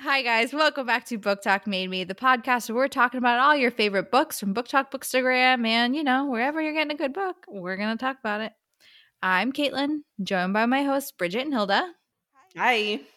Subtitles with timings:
[0.00, 0.52] Hi, guys.
[0.52, 4.10] Welcome back to BookTok Made Me, the podcast where we're talking about all your favorite
[4.10, 7.96] books from BookTok Bookstagram and, you know, wherever you're getting a good book, we're going
[7.96, 8.52] to talk about it.
[9.22, 11.86] I'm Caitlin, joined by my hosts, Bridget and Hilda.
[12.56, 13.00] Hi.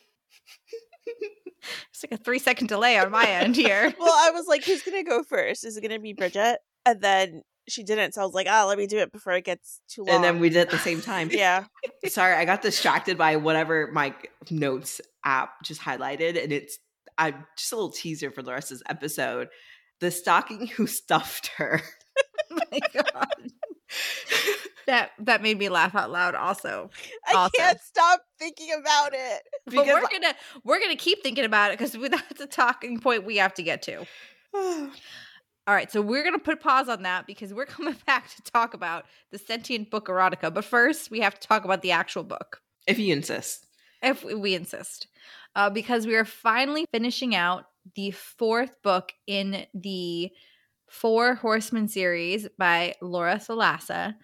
[1.91, 3.93] It's like a three second delay on my end here.
[3.99, 5.65] well, I was like, who's gonna go first?
[5.65, 6.59] Is it gonna be Bridget?
[6.85, 9.43] And then she didn't, so I was like, oh, let me do it before it
[9.43, 10.15] gets too long.
[10.15, 11.29] And then we did at the same time.
[11.31, 11.65] yeah.
[12.07, 14.13] Sorry, I got distracted by whatever my
[14.49, 16.79] notes app just highlighted, and it's
[17.17, 19.49] I'm just a little teaser for the rest of this episode.
[19.99, 21.81] The stocking who stuffed her.
[22.51, 23.51] oh my God.
[24.85, 26.89] that that made me laugh out loud also.
[27.27, 27.57] I Also.
[27.57, 29.41] can't stop thinking about it.
[29.65, 33.37] But we're gonna we're gonna keep thinking about it because that's a talking point we
[33.37, 34.05] have to get to.
[35.67, 38.73] All right, so we're gonna put pause on that because we're coming back to talk
[38.73, 40.53] about the sentient book erotica.
[40.53, 43.67] But first, we have to talk about the actual book, if you insist.
[44.01, 45.07] if we insist,
[45.55, 50.31] uh, because we are finally finishing out the fourth book in the
[50.89, 54.15] Four Horsemen series by Laura Thalassa.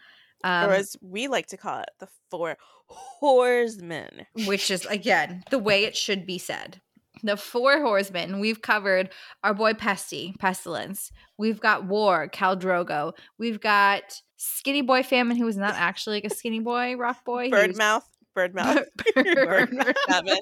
[0.45, 4.25] Um, or as we like to call it, the four horsemen.
[4.45, 6.81] which is again the way it should be said.
[7.23, 8.39] The four horsemen.
[8.39, 9.09] We've covered
[9.43, 11.09] our boy Pesty, Pestilence.
[11.37, 13.13] We've got War, Khal Drogo.
[13.39, 17.45] We've got Skinny Boy Famine, who was not actually like a skinny boy, rock boy.
[17.45, 18.01] He was- Birdmouth.
[18.37, 18.85] Birdmouth.
[19.15, 20.37] Bird- Famine.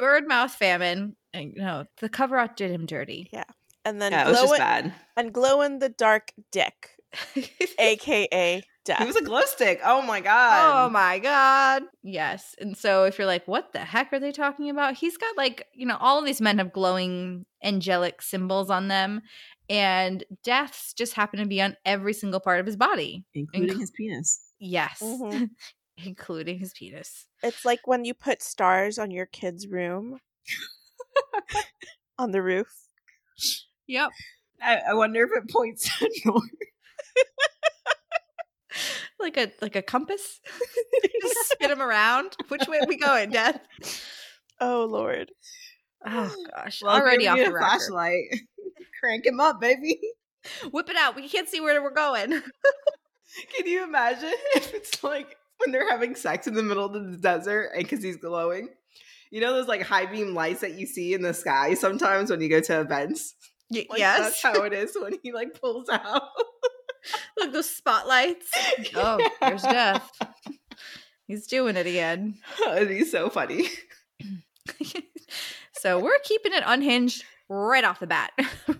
[0.00, 1.16] Birdmouth Famine.
[1.32, 3.28] And, no, the cover art did him dirty.
[3.32, 3.44] Yeah.
[3.84, 4.94] And then Yeah, it was just in, bad.
[5.16, 6.90] and glow in the dark dick,
[7.78, 9.00] aka death.
[9.00, 9.80] He was a glow stick.
[9.84, 10.86] Oh my god.
[10.86, 11.82] Oh my god.
[12.02, 12.54] Yes.
[12.58, 14.94] And so if you're like, what the heck are they talking about?
[14.94, 19.20] He's got like, you know, all of these men have glowing angelic symbols on them.
[19.68, 23.24] And deaths just happen to be on every single part of his body.
[23.34, 24.40] Including Inc- his penis.
[24.58, 25.00] Yes.
[25.02, 25.50] Mhm.
[26.04, 27.26] Including his penis.
[27.42, 30.18] It's like when you put stars on your kid's room
[32.18, 32.68] on the roof.
[33.86, 34.10] Yep.
[34.62, 36.42] I, I wonder if it points to north.
[39.20, 40.40] Like a like a compass.
[41.22, 42.36] just spin him around.
[42.48, 43.58] Which way are we going, Death?
[44.60, 45.30] Oh Lord.
[46.04, 46.82] Oh gosh.
[46.82, 48.24] Well, Already off the a flashlight.
[49.00, 49.98] Crank him up, baby.
[50.70, 51.16] Whip it out.
[51.16, 52.30] We can't see where we're going.
[52.30, 57.16] Can you imagine if it's like when they're having sex in the middle of the
[57.18, 58.68] desert and because he's glowing?
[59.30, 62.40] You know those like high beam lights that you see in the sky sometimes when
[62.40, 63.34] you go to events?
[63.70, 64.20] Y- Like, yes.
[64.20, 66.22] That's how it is when he like pulls out.
[67.38, 68.46] Look, those spotlights.
[68.94, 70.10] Oh, there's death.
[71.26, 72.38] He's doing it again.
[72.66, 73.68] It'd be so funny.
[75.72, 78.30] so we're keeping it unhinged right off the bat.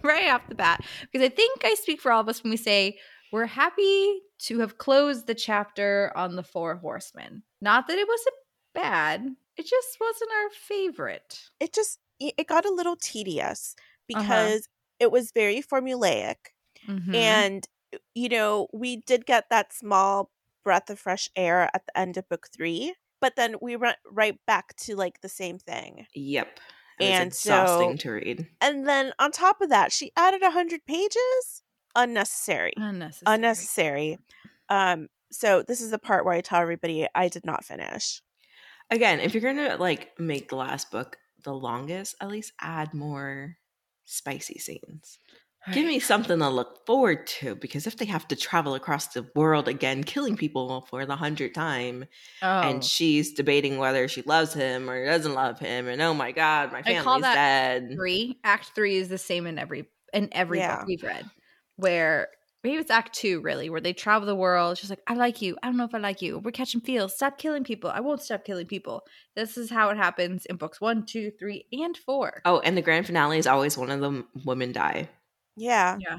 [0.03, 0.85] right off the bat.
[1.13, 2.99] Because I think I speak for all of us when we say
[3.33, 7.43] we're happy to have closed the chapter on the four horsemen.
[7.61, 8.35] Not that it wasn't
[8.75, 9.27] bad,
[9.57, 11.41] it just wasn't our favorite.
[11.61, 13.75] It just it got a little tedious
[14.15, 14.23] Uh-huh.
[14.23, 14.69] because
[15.01, 16.37] it was very formulaic
[16.89, 17.15] Mhm.
[17.15, 17.67] and
[18.15, 20.31] you know, we did get that small
[20.65, 24.39] breath of fresh air at the end of book 3, but then we went right
[24.47, 26.07] back to like the same thing.
[26.15, 26.61] Yep.
[27.01, 28.47] And exhausting so- to read.
[28.61, 31.63] And then on top of that, she added a 100 pages.
[31.95, 32.73] Unnecessary.
[32.77, 33.35] unnecessary.
[33.35, 34.19] Unnecessary.
[34.69, 38.23] Um so this is the part where I tell everybody I did not finish.
[38.91, 43.57] Again, if you're gonna like make the last book the longest, at least add more
[44.05, 45.19] spicy scenes.
[45.73, 49.27] Give me something to look forward to because if they have to travel across the
[49.35, 52.05] world again, killing people for the hundredth time,
[52.43, 52.61] Oh.
[52.61, 56.73] and she's debating whether she loves him or doesn't love him, and oh my god,
[56.73, 57.93] my family's that dead.
[57.97, 58.39] three.
[58.45, 60.77] Act three is the same in every in every Yeah.
[60.79, 61.25] book we've read.
[61.77, 62.29] Where
[62.63, 64.79] maybe it's act two, really, where they travel the world.
[64.79, 65.57] She's like, I like you.
[65.63, 66.39] I don't know if I like you.
[66.39, 67.15] We're catching feels.
[67.15, 67.91] Stop killing people.
[67.91, 69.05] I won't stop killing people.
[69.35, 72.41] This is how it happens in books one, two, three, and four.
[72.45, 75.09] Oh, and the grand finale is always one of the women die.
[75.57, 76.01] Yeah.
[76.01, 76.19] Yeah.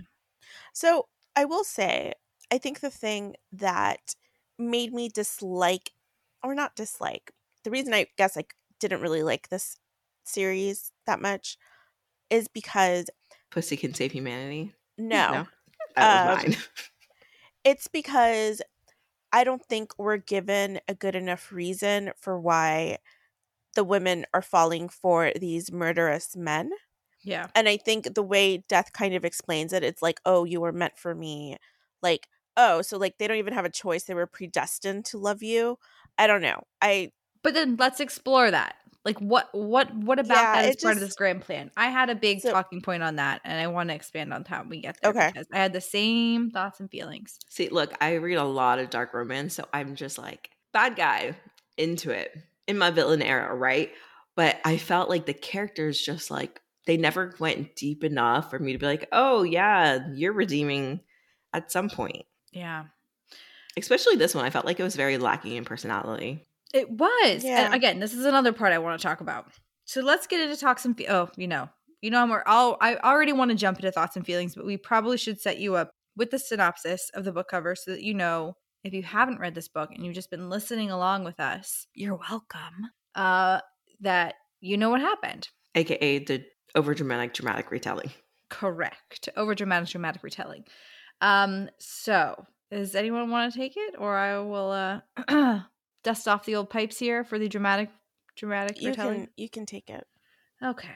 [0.73, 2.13] So I will say,
[2.51, 4.15] I think the thing that
[4.57, 5.91] made me dislike,
[6.43, 7.31] or not dislike,
[7.63, 8.45] the reason I guess I
[8.79, 9.79] didn't really like this
[10.25, 11.57] series that much
[12.29, 13.09] is because
[13.49, 14.73] Pussy can save humanity.
[14.97, 15.47] no,
[15.95, 16.55] that was Um, mine.
[17.63, 18.61] it's because
[19.33, 22.99] I don't think we're given a good enough reason for why
[23.75, 26.71] the women are falling for these murderous men.
[27.27, 27.47] Yeah.
[27.55, 30.71] And I think the way death kind of explains it, it's like, oh, you were
[30.71, 31.57] meant for me.
[32.01, 34.03] Like, oh, so like they don't even have a choice.
[34.03, 35.77] They were predestined to love you.
[36.17, 36.63] I don't know.
[36.81, 37.11] I
[37.43, 38.75] But then let's explore that.
[39.03, 41.71] Like what what what about Yeah, that is it part of this grand plan?
[41.77, 44.43] I had a big So- talking point on that and I want to expand on
[44.45, 45.27] how we get there Okay.
[45.33, 47.37] because I had the same thoughts and feelings.
[47.49, 51.35] See, look, I read a lot of dark romance, so I'm just like bad guy
[51.77, 52.35] into it
[52.67, 53.91] in my villain era, right?
[54.35, 58.71] but I felt like the characters just like they never went deep enough for me
[58.71, 61.01] to be like, oh yeah, you're redeeming
[61.53, 62.25] at some point.
[62.51, 62.85] Yeah.
[63.77, 66.47] Especially this one, I felt like it was very lacking in personality.
[66.73, 67.43] It was.
[67.43, 67.65] Yeah.
[67.65, 69.51] And again, this is another part I want to talk about.
[69.85, 71.69] So let's get into talks and fe- oh, you know,
[72.01, 74.77] you know, I'm all I already want to jump into thoughts and feelings, but we
[74.77, 78.13] probably should set you up with the synopsis of the book cover so that you
[78.13, 81.87] know if you haven't read this book and you've just been listening along with us,
[81.93, 82.91] you're welcome.
[83.13, 83.59] Uh,
[84.01, 85.49] that you know what happened.
[85.75, 86.43] AKA the
[86.77, 88.11] over dramatic dramatic retelling.
[88.49, 89.27] Correct.
[89.35, 90.63] Over dramatic, dramatic retelling.
[91.19, 93.95] Um, so does anyone want to take it?
[93.97, 95.59] Or I will uh
[96.03, 97.89] dust off the old pipes here for the dramatic
[98.37, 99.25] dramatic You retelling.
[99.25, 100.05] can you can take it.
[100.63, 100.95] Okay.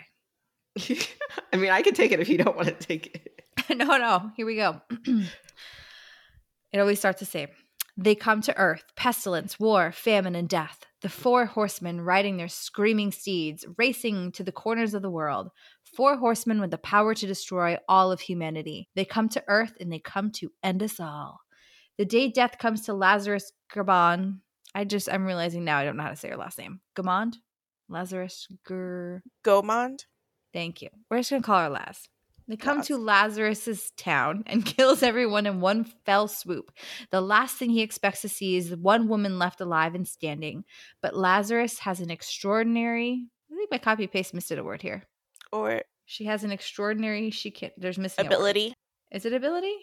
[1.53, 3.43] I mean, I can take it if you don't want to take it.
[3.77, 4.31] no, no.
[4.37, 4.81] Here we go.
[6.71, 7.49] it always starts the same.
[7.97, 10.85] They come to earth, pestilence, war, famine, and death.
[11.01, 15.49] The four horsemen riding their screaming steeds, racing to the corners of the world.
[15.95, 18.87] Four horsemen with the power to destroy all of humanity.
[18.95, 21.39] They come to earth and they come to end us all.
[21.97, 24.39] The day death comes to Lazarus Gabon.
[24.75, 26.81] I just, I'm realizing now I don't know how to say her last name.
[26.95, 27.35] Gamond?
[27.89, 29.21] Lazarus Gur.
[29.43, 30.05] Gomond.
[30.53, 30.89] Thank you.
[31.09, 32.07] We're just gonna call her Laz.
[32.47, 36.71] They come to Lazarus's town and kills everyone in one fell swoop.
[37.11, 40.63] The last thing he expects to see is one woman left alive and standing.
[41.01, 43.25] But Lazarus has an extraordinary.
[43.51, 45.03] I think my copy paste missed a word here.
[45.51, 47.29] Or She has an extraordinary.
[47.31, 47.73] She can't.
[47.77, 48.73] There's missing ability.
[49.11, 49.75] Is it ability?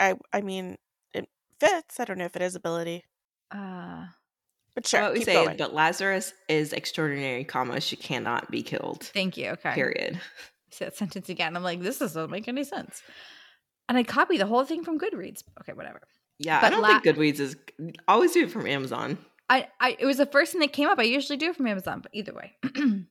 [0.00, 0.76] I I mean
[1.14, 1.28] it
[1.60, 1.98] fits.
[2.00, 3.04] I don't know if it is ability.
[3.50, 4.06] Uh
[4.74, 5.56] But sure, what we say, going.
[5.56, 9.04] but Lazarus is extraordinary, comma, she cannot be killed.
[9.14, 9.50] thank you.
[9.50, 9.74] Okay.
[9.74, 10.20] Period.
[10.78, 11.56] That sentence again.
[11.56, 13.02] I'm like, this doesn't make any sense.
[13.88, 15.42] And I copy the whole thing from Goodreads.
[15.60, 16.00] Okay, whatever.
[16.38, 17.56] Yeah, But I don't La- think Goodreads is
[18.08, 19.16] always do it from Amazon.
[19.48, 20.98] I, I it was the first thing that came up.
[20.98, 22.56] I usually do from Amazon, but either way.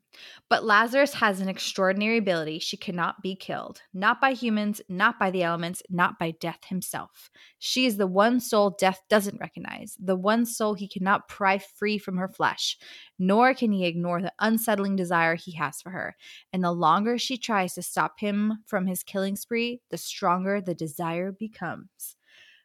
[0.49, 2.59] but Lazarus has an extraordinary ability.
[2.59, 7.29] She cannot be killed, not by humans, not by the elements, not by death himself.
[7.57, 11.97] She is the one soul death doesn't recognize, the one soul he cannot pry free
[11.97, 12.77] from her flesh,
[13.17, 16.17] nor can he ignore the unsettling desire he has for her.
[16.51, 20.75] And the longer she tries to stop him from his killing spree, the stronger the
[20.75, 22.17] desire becomes.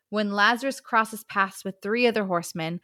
[0.09, 2.81] When Lazarus crosses paths with three other horsemen,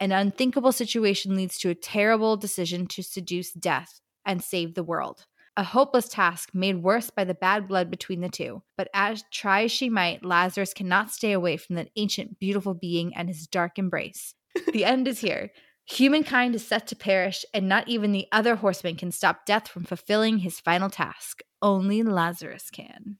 [0.00, 5.26] an unthinkable situation leads to a terrible decision to seduce death and save the world.
[5.56, 8.62] A hopeless task made worse by the bad blood between the two.
[8.76, 13.14] But as try as she might, Lazarus cannot stay away from that ancient, beautiful being
[13.16, 14.34] and his dark embrace.
[14.72, 15.50] The end is here.
[15.86, 19.84] Humankind is set to perish, and not even the other horsemen can stop death from
[19.84, 21.42] fulfilling his final task.
[21.62, 23.18] Only Lazarus can.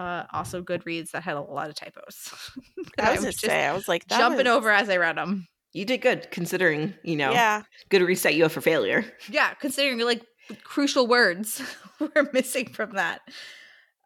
[0.00, 2.32] Uh, also, Goodreads that had a lot of typos.
[2.98, 5.46] I was just say, I was like jumping was- over as I read them.
[5.72, 9.04] You did good considering, you know, Yeah, Goodreads set you up for failure.
[9.28, 10.22] Yeah, considering like
[10.64, 11.62] crucial words
[12.00, 13.20] were missing from that.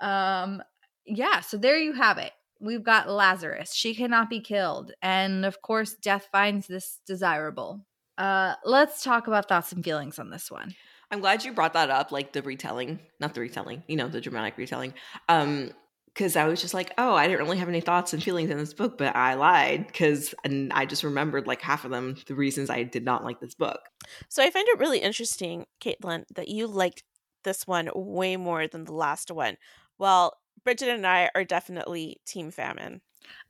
[0.00, 0.62] Um,
[1.06, 2.32] yeah, so there you have it.
[2.61, 3.73] We've got Lazarus.
[3.73, 7.87] She cannot be killed, and of course, death finds this desirable.
[8.19, 10.75] Uh, let's talk about thoughts and feelings on this one.
[11.11, 14.20] I'm glad you brought that up, like the retelling, not the retelling, you know, the
[14.20, 14.94] dramatic retelling.
[15.29, 15.70] Um,
[16.14, 18.56] because I was just like, oh, I didn't really have any thoughts and feelings in
[18.56, 22.35] this book, but I lied because, and I just remembered like half of them, the
[22.37, 23.80] reasons I did not like this book.
[24.28, 27.02] So I find it really interesting, Caitlin, that you liked
[27.42, 29.56] this one way more than the last one.
[29.99, 33.00] Well, Bridget and I are definitely Team Famine.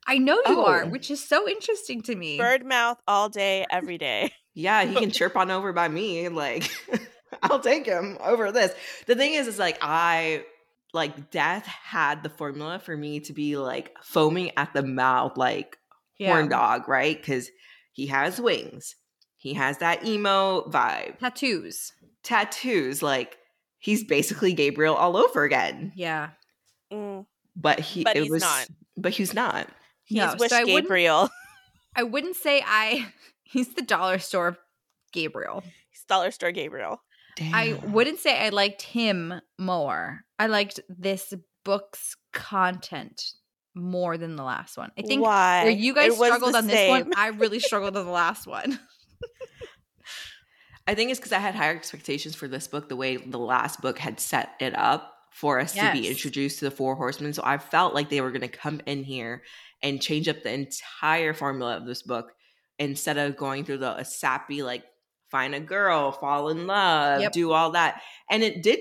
[0.07, 0.87] I know you are, Oh.
[0.87, 2.37] which is so interesting to me.
[2.37, 4.31] Bird mouth all day, every day.
[4.57, 6.29] Yeah, he can chirp on over by me.
[6.29, 6.71] Like,
[7.43, 8.73] I'll take him over this.
[9.05, 10.45] The thing is, is like, I,
[10.95, 15.77] like, death had the formula for me to be like foaming at the mouth, like,
[16.19, 17.15] horn dog, right?
[17.15, 17.49] Because
[17.93, 18.95] he has wings.
[19.37, 21.19] He has that emo vibe.
[21.19, 21.91] Tattoos.
[22.23, 23.37] Tattoos, like
[23.77, 25.91] he's basically Gabriel all over again.
[25.95, 26.29] Yeah.
[26.91, 27.25] Mm,
[27.55, 28.67] But he But it he's was not.
[28.97, 29.67] but he's not.
[30.05, 31.29] he's No, Wish so I wouldn't- Gabriel.
[31.95, 33.13] I wouldn't say I.
[33.43, 34.57] He's the dollar store
[35.13, 35.63] Gabriel.
[35.89, 36.99] He's Dollar Store Gabriel.
[37.39, 40.24] I wouldn't say I liked him more.
[40.37, 43.21] I liked this book's content
[43.73, 44.91] more than the last one.
[44.97, 45.63] I think Why?
[45.63, 47.11] where you guys It struggled the on this one.
[47.15, 48.79] I really struggled on the last one.
[50.87, 53.81] I think it's because I had higher expectations for this book, the way the last
[53.81, 57.33] book had set it up for us to be introduced to the four horsemen.
[57.33, 59.41] So I felt like they were going to come in here
[59.81, 62.31] and change up the entire formula of this book
[62.79, 64.83] instead of going through the a sappy, like,
[65.31, 67.31] find a girl, fall in love, Yep.
[67.31, 68.01] do all that.
[68.29, 68.79] And it did.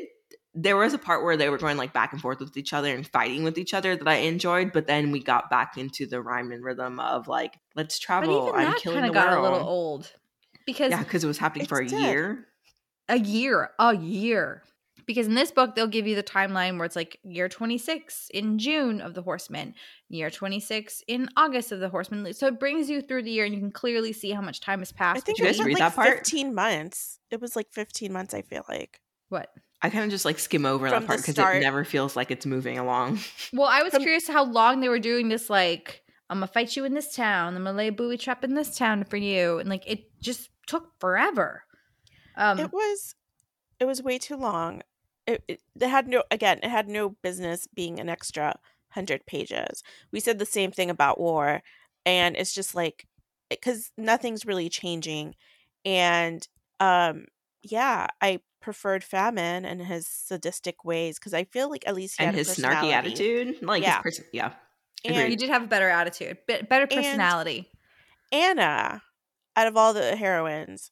[0.56, 2.94] There was a part where they were going like back and forth with each other
[2.94, 6.20] and fighting with each other that I enjoyed, but then we got back into the
[6.22, 8.48] rhyme and rhythm of like, let's But travel.
[8.48, 9.46] even I'm that killing kind the of got world.
[9.46, 10.12] a little old
[10.64, 11.98] because Yeah, because it was happening for a did.
[12.00, 12.46] year.
[13.08, 14.62] a year, a year.
[15.06, 18.58] Because in this book, they'll give you the timeline where it's like year 26 in
[18.58, 19.74] June of the Horseman,
[20.08, 22.32] year 26 in August of the Horseman.
[22.32, 24.78] So it brings you through the year and you can clearly see how much time
[24.78, 25.18] has passed.
[25.18, 26.08] I think it was like that part?
[26.20, 27.18] 15 months.
[27.30, 29.00] It was like 15 months, I feel like.
[29.28, 29.50] What?
[29.84, 32.30] I kind of just like skim over that the part because it never feels like
[32.30, 33.18] it's moving along.
[33.52, 35.50] Well, I was From- curious how long they were doing this.
[35.50, 37.54] Like, I'm gonna fight you in this town.
[37.54, 40.48] I'm gonna lay a booby trap in this town for you, and like it just
[40.66, 41.64] took forever.
[42.34, 43.14] Um, it was
[43.78, 44.80] it was way too long.
[45.26, 48.58] It, it, it had no again, it had no business being an extra
[48.94, 49.82] 100 pages.
[50.12, 51.62] We said the same thing about war
[52.06, 53.06] and it's just like
[53.62, 55.34] cuz nothing's really changing
[55.84, 56.48] and
[56.80, 57.26] um
[57.62, 62.24] yeah, I preferred Famine and his sadistic ways cuz I feel like at least he
[62.24, 63.58] and had a his snarky attitude.
[63.62, 63.96] Like Yeah.
[63.96, 64.52] his person yeah.
[65.04, 67.70] And he did have a better attitude, bit better personality.
[68.32, 69.02] Anna
[69.54, 70.90] out of all the heroines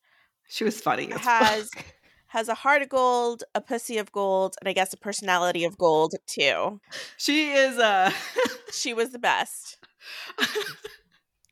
[0.49, 1.11] She was funny.
[1.12, 1.85] as Has- fuck.
[2.29, 5.76] has a heart of gold, a pussy of gold, and I guess a personality of
[5.79, 6.81] gold too.
[7.17, 8.12] She is uh
[8.73, 9.79] She was the best.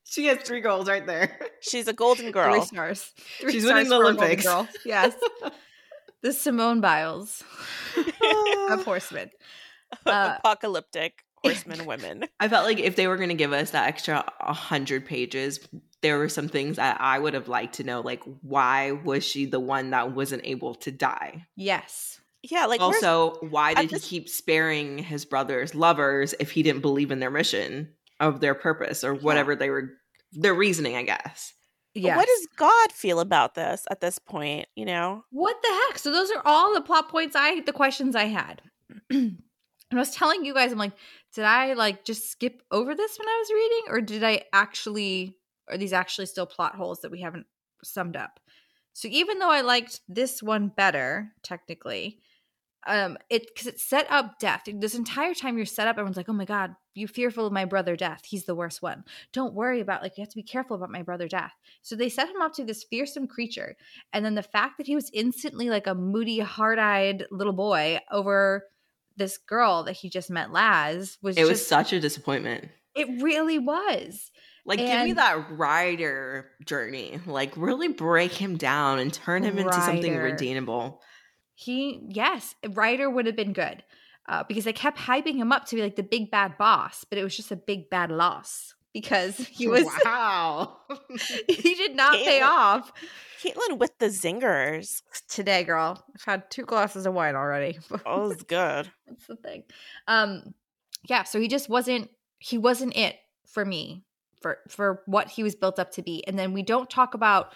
[0.04, 1.38] she has three goals right there.
[1.60, 2.62] She's a golden Three girl.
[2.62, 3.12] stars.
[3.40, 4.44] Three She's stars winning the Golden Olympics.
[4.44, 4.68] Girl.
[4.84, 5.14] Yes,
[6.22, 7.42] the Simone Biles
[8.70, 9.30] of horsemen.
[10.06, 12.24] Uh, Apocalyptic horsemen women.
[12.38, 15.60] I felt like if they were going to give us that extra 100 pages,
[16.02, 18.00] there were some things that I would have liked to know.
[18.00, 21.46] Like, why was she the one that wasn't able to die?
[21.56, 22.20] Yes.
[22.42, 26.80] Yeah, like also, why did this- he keep sparing his brother's lovers if he didn't
[26.82, 29.90] believe in their mission of their purpose or whatever they were,
[30.32, 31.52] their reasoning, I guess?
[32.06, 32.16] Yes.
[32.16, 34.66] what does God feel about this at this point?
[34.74, 35.98] You know, What the heck?
[35.98, 38.62] So those are all the plot points I the questions I had.
[39.10, 39.42] and
[39.92, 40.92] I was telling you guys, I'm like,
[41.34, 45.36] did I like just skip over this when I was reading, or did I actually
[45.68, 47.46] are these actually still plot holes that we haven't
[47.84, 48.40] summed up?
[48.92, 52.20] So even though I liked this one better, technically,
[52.86, 54.62] um, it because it set up death.
[54.66, 57.64] This entire time you're set up, everyone's like, Oh my god, you fearful of my
[57.64, 58.22] brother death.
[58.24, 59.04] He's the worst one.
[59.32, 61.52] Don't worry about like you have to be careful about my brother death.
[61.82, 63.76] So they set him up to this fearsome creature.
[64.12, 68.00] And then the fact that he was instantly like a moody, hard eyed little boy
[68.10, 68.64] over
[69.16, 72.68] this girl that he just met, Laz, was It just, was such a disappointment.
[72.94, 74.30] it really was.
[74.64, 77.18] Like, give me that rider journey.
[77.26, 81.00] Like, really break him down and turn him into something redeemable.
[81.60, 83.84] He, yes, Ryder would have been good
[84.26, 87.18] uh, because they kept hyping him up to be like the big bad boss, but
[87.18, 90.78] it was just a big bad loss because he was, wow.
[91.46, 92.90] he did not pay off
[93.42, 95.02] Caitlin with the zingers.
[95.28, 96.02] today, girl.
[96.14, 97.78] I've had two glasses of wine already.
[98.06, 98.90] Oh, it's good.
[99.06, 99.64] That's the thing.
[100.08, 100.54] Um,
[101.10, 104.02] yeah, so he just wasn't he wasn't it for me
[104.40, 106.26] for for what he was built up to be.
[106.26, 107.52] And then we don't talk about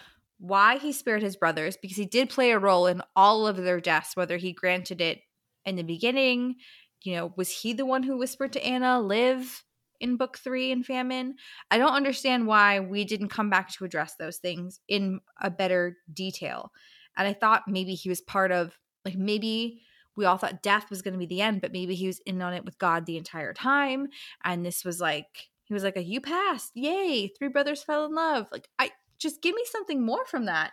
[0.47, 3.79] why he spared his brothers because he did play a role in all of their
[3.79, 5.21] deaths, whether he granted it
[5.65, 6.55] in the beginning,
[7.03, 9.63] you know, was he the one who whispered to Anna, live
[9.99, 11.35] in book three in famine?
[11.71, 15.97] I don't understand why we didn't come back to address those things in a better
[16.11, 16.71] detail.
[17.17, 19.81] And I thought maybe he was part of like maybe
[20.15, 22.41] we all thought death was going to be the end, but maybe he was in
[22.41, 24.07] on it with God the entire time.
[24.43, 26.71] And this was like, he was like, a, you passed.
[26.75, 27.27] Yay.
[27.27, 28.47] Three brothers fell in love.
[28.51, 30.71] Like, I just give me something more from that.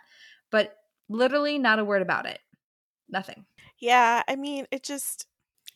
[0.51, 0.75] But
[1.09, 2.39] literally not a word about it.
[3.09, 3.45] Nothing.
[3.79, 5.25] Yeah, I mean, it just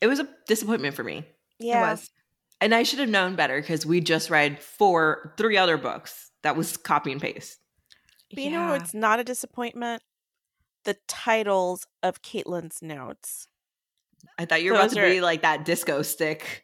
[0.01, 1.25] It was a disappointment for me.
[1.59, 1.87] yeah.
[1.87, 2.09] It was.
[2.59, 6.55] And I should have known better because we just read four, three other books that
[6.55, 7.59] was copy and paste.
[8.33, 10.01] But you know, it's not a disappointment.
[10.85, 13.47] The titles of Caitlin's notes.
[14.39, 16.63] I thought you were about Those to be like that disco stick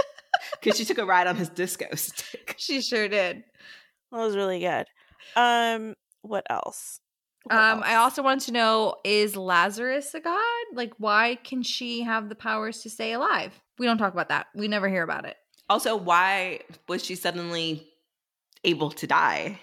[0.60, 2.54] because she took a ride on his disco stick.
[2.56, 3.44] she sure did.
[4.12, 4.86] That was really good.
[5.34, 7.00] Um, what else?
[7.44, 10.64] What Um, I also want to know is Lazarus a god?
[10.74, 13.52] Like, why can she have the powers to stay alive?
[13.78, 14.46] We don't talk about that.
[14.54, 15.36] We never hear about it.
[15.68, 17.86] Also, why was she suddenly
[18.64, 19.60] able to die?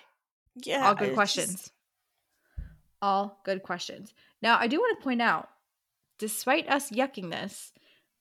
[0.64, 1.52] yeah, All good questions.
[1.56, 1.72] just-
[3.02, 4.14] All good questions.
[4.42, 5.50] Now, I do want to point out,
[6.20, 7.72] despite us yucking this,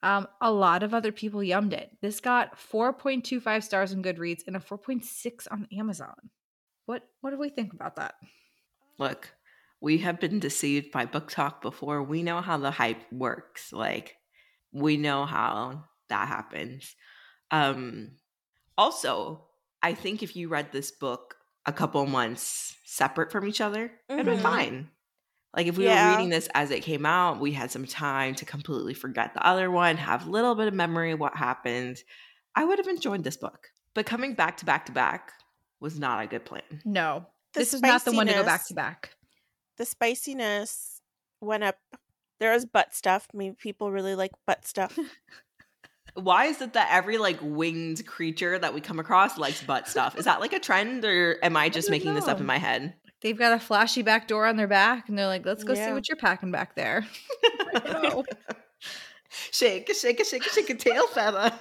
[0.03, 1.97] um, a lot of other people yummed it.
[2.01, 6.31] This got 4.25 stars on Goodreads and a 4.6 on Amazon.
[6.93, 8.17] What what do we think about that?
[8.99, 9.35] Look,
[9.81, 12.03] we have been deceived by BookTok before.
[12.03, 13.73] We know how the hype works.
[13.73, 14.17] Like,
[14.73, 16.95] we know how that happens.
[17.51, 18.17] Um,
[18.79, 19.49] also,
[19.83, 24.27] I think if you read this book a couple months separate from each other, it'd
[24.27, 24.43] be Mhm.
[24.43, 24.91] fine.
[25.57, 25.91] Like if we Yeah.
[25.91, 29.47] were reading this as it came out, we had some time to completely forget the
[29.47, 31.99] other one, have a little bit of memory of what happened.
[32.57, 33.69] I would have enjoyed this book.
[33.95, 35.33] But coming back to back to back
[35.83, 36.63] was not a good plan.
[36.85, 37.27] No.
[37.53, 39.17] The this is not the one to go back to back.
[39.77, 41.01] The spiciness
[41.41, 41.77] went up.
[42.41, 43.29] There was butt stuff.
[43.35, 44.99] Maybe people really like butt stuff.
[46.15, 50.17] Why is it that every like winged creature that we come across likes butt stuff?
[50.17, 52.59] Is that like a trend or am I just don't making this up in my
[52.59, 52.95] head?
[53.23, 55.93] They've got a flashy back door on their back, and they're like, "Let's go see
[55.93, 57.07] what you're packing back there."
[59.29, 61.53] shake, a shake, a shake, a shake, a tail feather.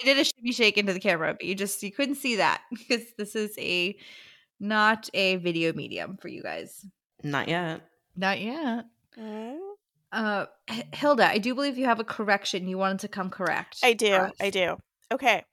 [0.00, 2.62] I did a shimmy shake into the camera, but you just you couldn't see that
[2.70, 3.96] because this is a
[4.60, 6.84] not a video medium for you guys.
[7.22, 7.82] Not yet.
[8.16, 8.86] Not yet.
[9.18, 9.58] Mm.
[10.12, 10.46] Uh,
[10.92, 12.68] Hilda, I do believe you have a correction.
[12.68, 13.78] You wanted to come correct.
[13.82, 14.28] I do.
[14.40, 14.76] I do.
[15.12, 15.44] Okay.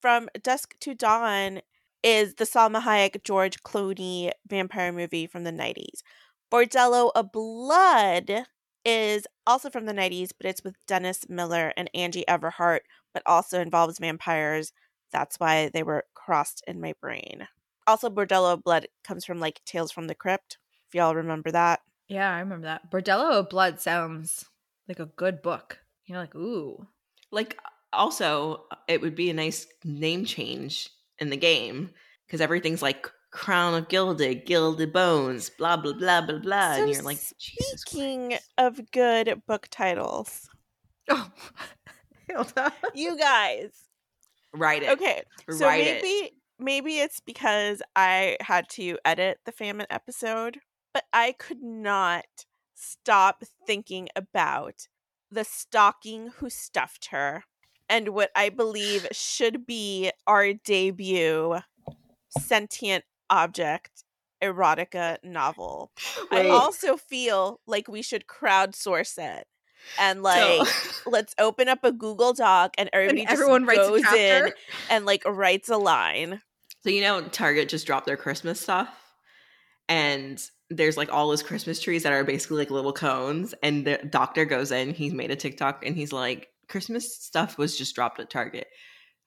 [0.00, 1.60] From Dusk to Dawn
[2.02, 6.02] is the Salma Hayek George Clooney vampire movie from the 90s.
[6.50, 8.46] Bordello of Blood
[8.84, 12.80] is also from the 90s, but it's with Dennis Miller and Angie Everhart,
[13.12, 14.72] but also involves vampires.
[15.12, 17.46] That's why they were crossed in my brain.
[17.86, 21.80] Also, Bordello of Blood comes from like Tales from the Crypt, if y'all remember that.
[22.08, 22.90] Yeah, I remember that.
[22.90, 24.44] Bordello of Blood sounds
[24.88, 25.78] like a good book.
[26.06, 26.86] You're like, ooh.
[27.30, 27.58] Like,
[27.92, 31.90] also, it would be a nice name change in the game
[32.26, 36.74] because everything's like Crown of Gilded, Gilded Bones, blah, blah, blah, blah, blah.
[36.74, 38.48] So and you're like, Jesus Speaking Christ.
[38.58, 40.48] of good book titles,
[41.08, 41.30] Oh,
[42.30, 42.72] Hilda.
[42.94, 43.70] you guys.
[44.52, 44.90] Write it.
[44.90, 46.02] Okay, so Write it.
[46.02, 50.58] maybe maybe it's because I had to edit the famine episode,
[50.92, 52.24] but I could not
[52.74, 54.88] stop thinking about
[55.30, 57.44] the stalking who stuffed her
[57.88, 61.58] and what I believe should be our debut
[62.38, 64.04] sentient object
[64.42, 65.92] erotica novel.
[66.30, 69.46] I also feel like we should crowdsource it
[69.98, 73.86] and like So- let's open up a Google Doc and everybody And just everyone writes
[73.86, 74.52] a goes in
[74.90, 76.40] and like writes a line.
[76.82, 78.88] So you know Target just dropped their Christmas stuff
[79.88, 83.98] and there's like all those Christmas trees that are basically like little cones and the
[84.08, 88.20] doctor goes in, he's made a TikTok and he's like Christmas stuff was just dropped
[88.20, 88.68] at Target.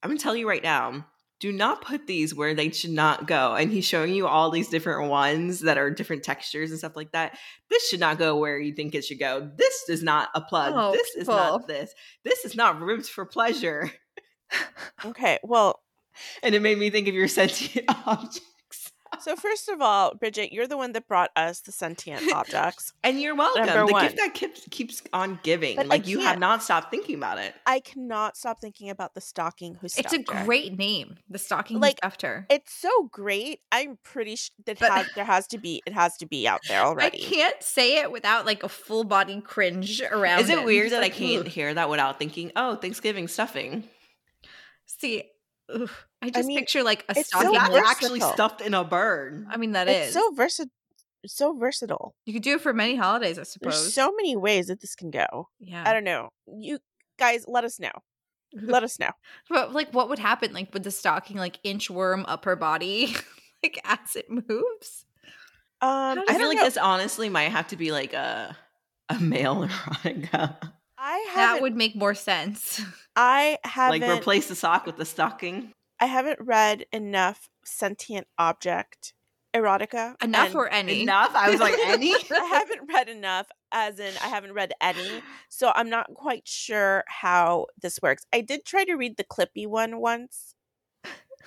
[0.01, 1.05] I'm going to tell you right now,
[1.43, 3.53] do not put these where they should not go.
[3.53, 7.11] And he's showing you all these different ones that are different textures and stuff like
[7.11, 7.37] that.
[7.69, 9.51] This should not go where you think it should go.
[9.57, 10.73] This is not a plug.
[10.73, 11.93] Oh, this is not this.
[12.23, 13.91] This is not rooms for pleasure.
[15.03, 15.81] Okay, well,
[16.43, 18.41] And it made me think of your sentient objects.
[19.23, 22.93] So first of all, Bridget, you're the one that brought us the sentient objects.
[23.03, 23.65] And you're welcome.
[23.65, 24.03] Number the one.
[24.03, 25.75] gift that keeps keeps on giving.
[25.77, 27.55] But like you have can't- stopped thinking about it.
[27.65, 30.45] I cannot stop thinking about the stalking who stuffed It's a her.
[30.45, 31.17] great name.
[31.29, 32.45] The stocking Like, like, stuffed her.
[32.49, 33.61] It's so great.
[33.71, 36.61] I'm pretty sure that But- has, there has to be it has to be out
[36.67, 37.23] there already.
[37.23, 40.41] I can't say it without like a full body cringe around.
[40.41, 43.27] Is it I'm weird just that I can't "Ugh." hear that without thinking, oh, Thanksgiving
[43.27, 43.83] stuffing?
[44.85, 45.23] see?
[45.73, 45.89] ugh.
[46.23, 47.73] I just mean, picture like a it's so So stocking.
[47.75, 49.45] that's actually stuffed in a bird.
[49.49, 50.07] I mean, that is.
[50.07, 50.71] it's so versatile.
[51.25, 52.15] So versatile.
[52.25, 53.93] you could do it for many holidays, I There's suppose.
[53.93, 55.47] so many ways that this can go.
[55.59, 55.83] yeah.
[55.87, 56.29] I don't know.
[56.47, 56.79] You
[57.17, 57.91] guys, let us know.
[58.61, 59.09] Let us know.
[59.49, 60.53] But like, what would happen?
[60.53, 63.15] Like, would the stocking like inchworm up her body,
[63.63, 65.05] like as it moves?
[65.81, 66.63] Um, I I, feel like know.
[66.65, 68.55] this honestly might have to be like a
[69.09, 70.55] a male erotica.
[70.97, 72.79] I That would make more sense.
[73.15, 74.01] I haven't.
[74.01, 75.71] Like replace the sock with the stocking.
[76.03, 79.13] I haven't read enough sentient object
[79.55, 80.21] erotica.
[80.21, 81.03] Enough and or any?
[81.03, 81.31] Enough.
[81.33, 82.13] I was like, any?
[82.31, 87.05] I haven't read enough, as in I haven't read any, so I'm not quite sure
[87.07, 88.25] how this works.
[88.33, 90.55] I did try to read the Clippy one once,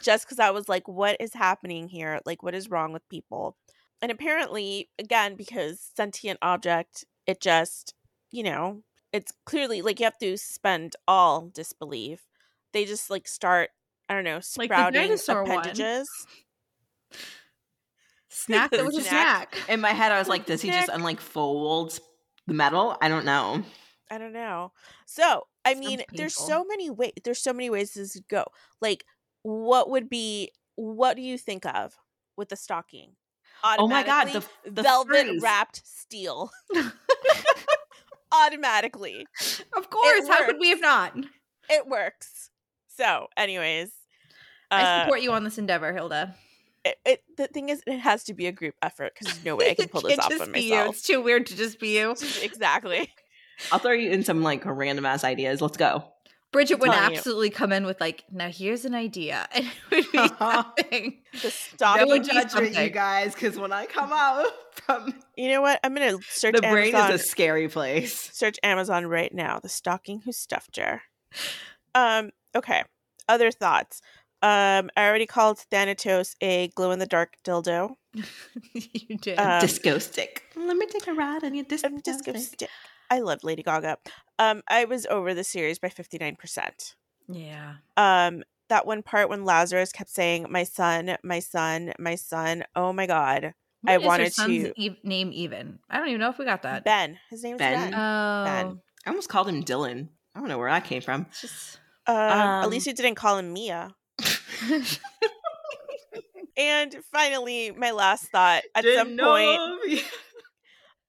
[0.01, 2.19] just because I was like, "What is happening here?
[2.25, 3.59] Like, what is wrong with people?"
[4.01, 7.93] And apparently, again, because sentient object, it just,
[8.31, 12.23] you know, it's clearly like you have to suspend all disbelief.
[12.73, 13.69] They just like start,
[14.09, 14.75] I don't know, Like the
[15.19, 15.59] sprouting one.
[15.59, 16.09] appendages.
[18.29, 19.55] Snack that was a Snack.
[19.57, 19.69] snack.
[19.71, 20.97] In my head, I was like, does he just Nick.
[20.97, 21.99] unlike fold
[22.47, 22.97] the metal?
[23.01, 23.63] I don't know.
[24.11, 24.73] I don't know.
[25.07, 27.13] So, I Sounds mean, there's so many ways.
[27.25, 28.45] There's so many ways this could go.
[28.81, 29.05] Like,
[29.43, 30.53] what would be?
[30.77, 31.97] What do you think of
[32.37, 33.13] with the stocking?
[33.65, 35.43] Oh my god, the, the velvet furries.
[35.43, 36.51] wrapped steel.
[38.33, 39.27] Automatically,
[39.77, 40.29] Of course.
[40.29, 41.17] How could we have not?
[41.71, 42.51] it works.
[42.97, 43.91] So, anyways,
[44.71, 46.35] I uh, support you on this endeavor, Hilda.
[46.85, 47.23] it, it.
[47.37, 49.75] The thing is, it has to be a group effort because there's no way I
[49.75, 50.71] can pull this off just by be you.
[50.75, 50.97] myself.
[50.97, 52.13] It's too weird to just be you.
[52.43, 53.11] exactly.
[53.73, 55.61] I'll throw you in some like random ass ideas.
[55.61, 56.05] Let's go.
[56.53, 57.19] Bridget would telling you.
[57.19, 59.47] absolutely come in with like, now here's an idea.
[59.55, 61.19] And it would be something.
[61.43, 62.09] The stocking.
[62.09, 62.93] would be something.
[62.93, 65.81] guys, because when I come out from you know what?
[65.85, 67.13] I'm gonna search the brain Amazon.
[67.13, 68.31] is a scary place.
[68.33, 69.59] search Amazon right now.
[69.59, 71.03] The stocking who stuffed her.
[71.95, 72.31] Um.
[72.57, 72.83] Okay.
[73.29, 74.01] Other thoughts.
[74.43, 77.95] Um, I already called Thanatos a glow in the dark dildo.
[78.73, 79.39] you did.
[79.39, 80.43] Um, disco stick.
[80.57, 82.43] Let me take a ride on your disco, I'm disco stick.
[82.53, 82.69] stick.
[83.11, 83.99] I love Lady Gaga.
[84.39, 86.95] Um, I was over the series by fifty nine percent.
[87.29, 87.75] yeah.
[87.97, 92.93] Um, that one part when Lazarus kept saying, "My son, my son, my son." Oh
[92.93, 95.79] my God, What I is wanted son's to- ev- name even.
[95.89, 96.85] I don't even know if we got that.
[96.85, 97.19] Ben.
[97.31, 97.91] His name's Ben.
[97.91, 97.95] Ben.
[97.95, 98.79] Oh.
[99.07, 100.09] I almost called him Dylan.
[100.35, 101.27] I don't know where that came from.
[101.31, 103.95] It's just Um, at Um, least you didn't call him Mia.
[106.59, 110.01] And finally, my last thought at some point,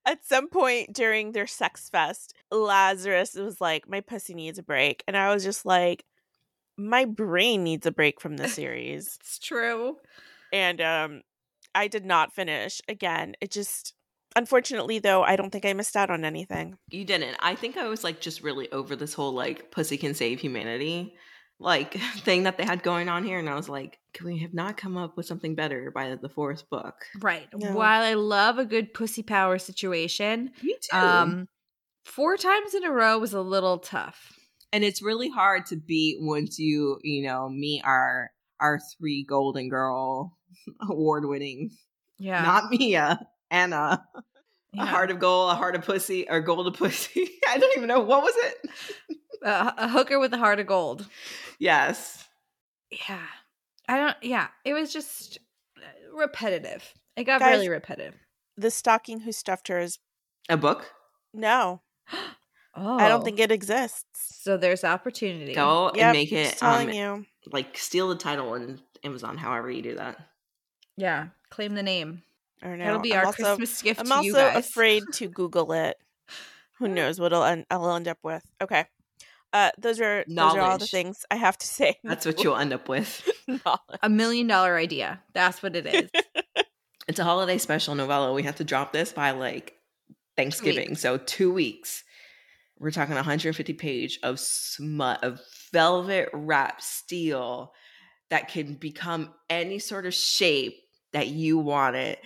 [0.05, 5.05] at some point during their sex fest, Lazarus was like, "My pussy needs a break,"
[5.07, 6.03] and I was just like,
[6.77, 9.95] "My brain needs a break from the series." it's true.
[10.51, 11.21] and um,
[11.73, 12.81] I did not finish.
[12.89, 13.93] Again, it just,
[14.37, 16.77] unfortunately, though, I don't think I missed out on anything.
[16.89, 17.35] You didn't.
[17.39, 21.15] I think I was like just really over this whole like pussy can save humanity
[21.59, 24.53] like thing that they had going on here, and I was like, can we have
[24.53, 26.93] not come up with something better by the fourth book?
[27.19, 27.47] Right.
[27.53, 27.71] No.
[27.73, 30.95] While I love a good pussy power situation, Me too.
[30.97, 31.47] um,
[32.05, 34.33] four times in a row was a little tough.
[34.71, 39.67] and it's really hard to beat once you you know meet our our three Golden
[39.69, 40.37] Girl
[40.89, 41.71] award winning,
[42.19, 42.41] Yeah.
[42.43, 43.19] not Mia,
[43.51, 44.05] Anna.
[44.73, 44.83] yeah.
[44.83, 47.29] A heart of gold, a heart of pussy, or gold of pussy.
[47.49, 49.17] I don't even know what was it.
[49.43, 51.07] Uh, a hooker with a heart of gold.
[51.59, 52.27] Yes.
[53.07, 53.21] Yeah.
[53.87, 54.47] I don't, yeah.
[54.65, 55.37] It was just
[55.77, 55.81] uh,
[56.17, 56.93] repetitive.
[57.15, 58.15] It got Guys- really repetitive.
[58.57, 59.99] The stocking who stuffed her is
[60.49, 60.91] A book.
[61.33, 61.81] no.
[62.75, 62.97] Oh.
[62.99, 64.05] I don't think it exists.
[64.43, 65.53] So there's opportunity.
[65.53, 67.25] Go Yep, and make just it telling um, you.
[67.51, 69.37] like steal the title on Amazon.
[69.37, 70.17] However you do that.
[70.95, 71.27] Yeah.
[71.49, 72.23] Claim the name.
[72.63, 72.85] Or no.
[72.85, 75.97] That'll be I'm our also, Christmas gift I'm to you also afraid to Google it.
[76.79, 78.43] Who knows what I'll, en- I'll end up with?
[78.61, 78.85] Okay.
[79.53, 81.97] Uh, those are those are all the things I have to say.
[82.03, 83.27] That's what you'll end up with.
[84.03, 85.21] A million dollar idea.
[85.33, 86.09] That's what it is.
[87.07, 88.33] It's a holiday special novella.
[88.33, 89.73] We have to drop this by like
[90.35, 90.95] Thanksgiving.
[90.95, 92.03] So two weeks.
[92.79, 95.41] We're talking 150 page of smut of
[95.71, 97.73] velvet wrap steel
[98.29, 100.75] that can become any sort of shape
[101.13, 102.19] that you want it.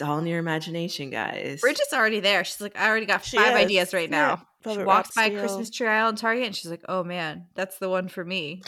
[0.00, 1.60] It's all in your imagination, guys.
[1.60, 2.42] Bridget's already there.
[2.42, 3.64] She's like, I already got She five is.
[3.64, 4.38] ideas right Yeah.
[4.64, 4.72] now.
[4.72, 5.40] She walks by a steel.
[5.40, 8.62] Christmas tree aisle in Target and she's like, oh man, that's the one for me.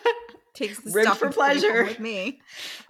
[0.54, 1.84] Takes the Room stuff for and put it home pleasure.
[1.84, 2.40] with me.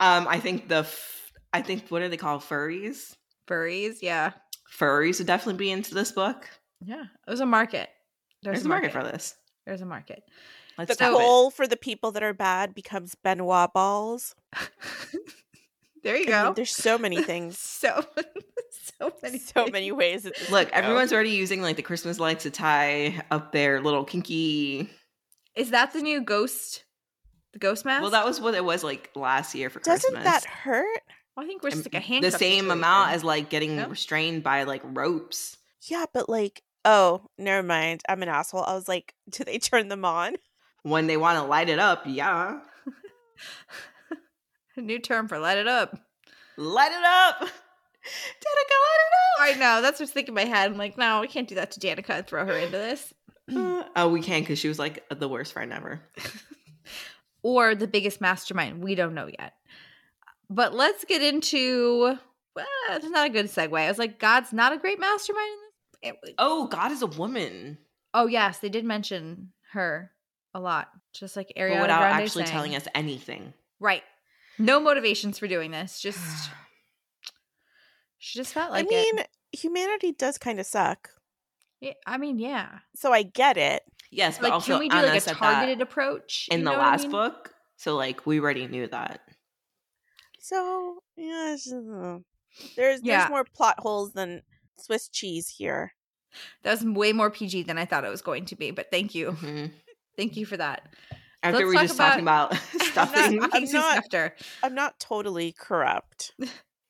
[0.00, 2.42] um, I think the f- I think what are they called?
[2.42, 3.14] Furries.
[3.48, 4.32] Furries, yeah.
[4.76, 6.48] Furries would definitely be into this book.
[6.84, 7.04] Yeah.
[7.26, 7.88] it was a market.
[8.42, 9.36] There's, There's a market for this.
[9.66, 10.24] There's a market.
[10.76, 11.54] Let's The goal it.
[11.54, 14.34] for the people that are bad becomes Ben Wa balls.
[16.04, 16.52] there you I mean, go.
[16.54, 17.58] there's so many things.
[17.58, 18.04] so
[19.00, 19.72] so many so things.
[19.72, 20.24] many ways.
[20.50, 20.74] Look, go.
[20.76, 24.88] everyone's already using like the Christmas lights to tie up their little kinky.
[25.56, 26.84] Is that the new ghost
[27.52, 28.02] the ghost mask?
[28.02, 30.24] Well, that was what it was like last year for Doesn't Christmas.
[30.24, 31.00] that hurt?
[31.36, 33.88] Well, I think we're just like a the same amount as like getting No?
[33.88, 35.56] restrained by like ropes.
[35.88, 38.02] Yeah, but like, oh, never mind.
[38.08, 38.62] I'm an asshole.
[38.62, 40.36] I was like, do they turn them on?
[40.82, 42.60] When they want to light it up, yeah,
[44.76, 45.98] a new term for light it up.
[46.56, 47.40] light it up.
[47.40, 49.40] Danica, light it up.
[49.40, 49.82] I know.
[49.82, 50.70] That's what's thinking in my head.
[50.70, 53.14] I'm like, no, we can't do that to Danica and throw her into this.
[53.54, 53.90] up.
[53.96, 56.00] oh, we can because she was like the worst friend ever.
[57.42, 58.82] or the biggest mastermind.
[58.82, 59.54] We don't know yet.
[60.50, 62.18] But let's get into.
[62.54, 63.78] Well, it's not a good segue.
[63.78, 65.58] I was like, God's not a great mastermind
[66.04, 66.34] in this.
[66.38, 67.78] Oh, God is a woman,
[68.12, 70.12] oh yes, they did mention her
[70.54, 72.52] a lot, just like Ariana but without Grande actually saying.
[72.52, 73.52] telling us anything.
[73.80, 74.02] Right.
[74.58, 76.00] No motivations for doing this.
[76.00, 76.50] Just
[78.18, 79.28] she just felt like I mean, it.
[79.52, 81.10] humanity does kind of suck.
[81.80, 82.78] Yeah, I mean, yeah.
[82.94, 83.82] So I get it.
[84.10, 86.78] Yes, but Like, also can we do Anna like a targeted approach in the know
[86.78, 87.10] what I last mean?
[87.10, 87.54] book.
[87.76, 89.20] So like we already knew that.
[90.38, 92.18] So yeah, just, uh,
[92.76, 93.18] there's Yeah.
[93.18, 94.42] there's more plot holes than
[94.78, 95.94] Swiss cheese here.
[96.62, 98.70] That was way more PG than I thought it was going to be.
[98.70, 99.72] But thank you, Mhm.
[100.16, 100.86] thank you for that.
[101.44, 103.42] After let's we talk just talking about stuffing.
[103.42, 104.32] I'm Fucking Sue not-.
[104.62, 106.32] I'm not totally corrupt.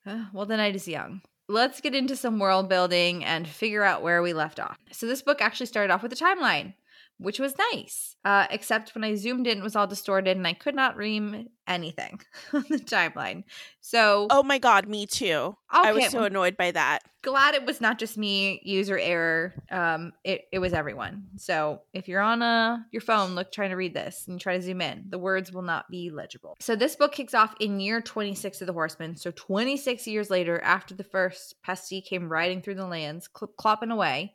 [0.07, 1.19] Uh, well, the night is young.
[1.49, 4.77] Let's get into some world building and figure out where we left off.
[4.91, 6.75] So, this book actually started off with a timeline,
[7.17, 8.15] which was nice.
[8.25, 11.47] Uh, except when I zoomed in, it was all distorted and I could not ream
[11.67, 12.19] anything
[12.53, 13.43] on the timeline.
[13.81, 15.55] So, Oh my god, me too.
[15.69, 16.99] I was so annoyed by that.
[17.21, 19.53] glad it was not just me, user error.
[19.71, 21.27] Um, it, it was everyone.
[21.37, 24.55] So, if you're on a your phone, look trying to read this and you try
[24.57, 26.55] to zoom in, the words will not be legible.
[26.59, 29.15] So, this book kicks off in year 26 of the Horsemen.
[29.17, 33.91] So, 26 years later, after the first Pesty came riding through the lands, cl- clopping
[33.93, 34.33] away.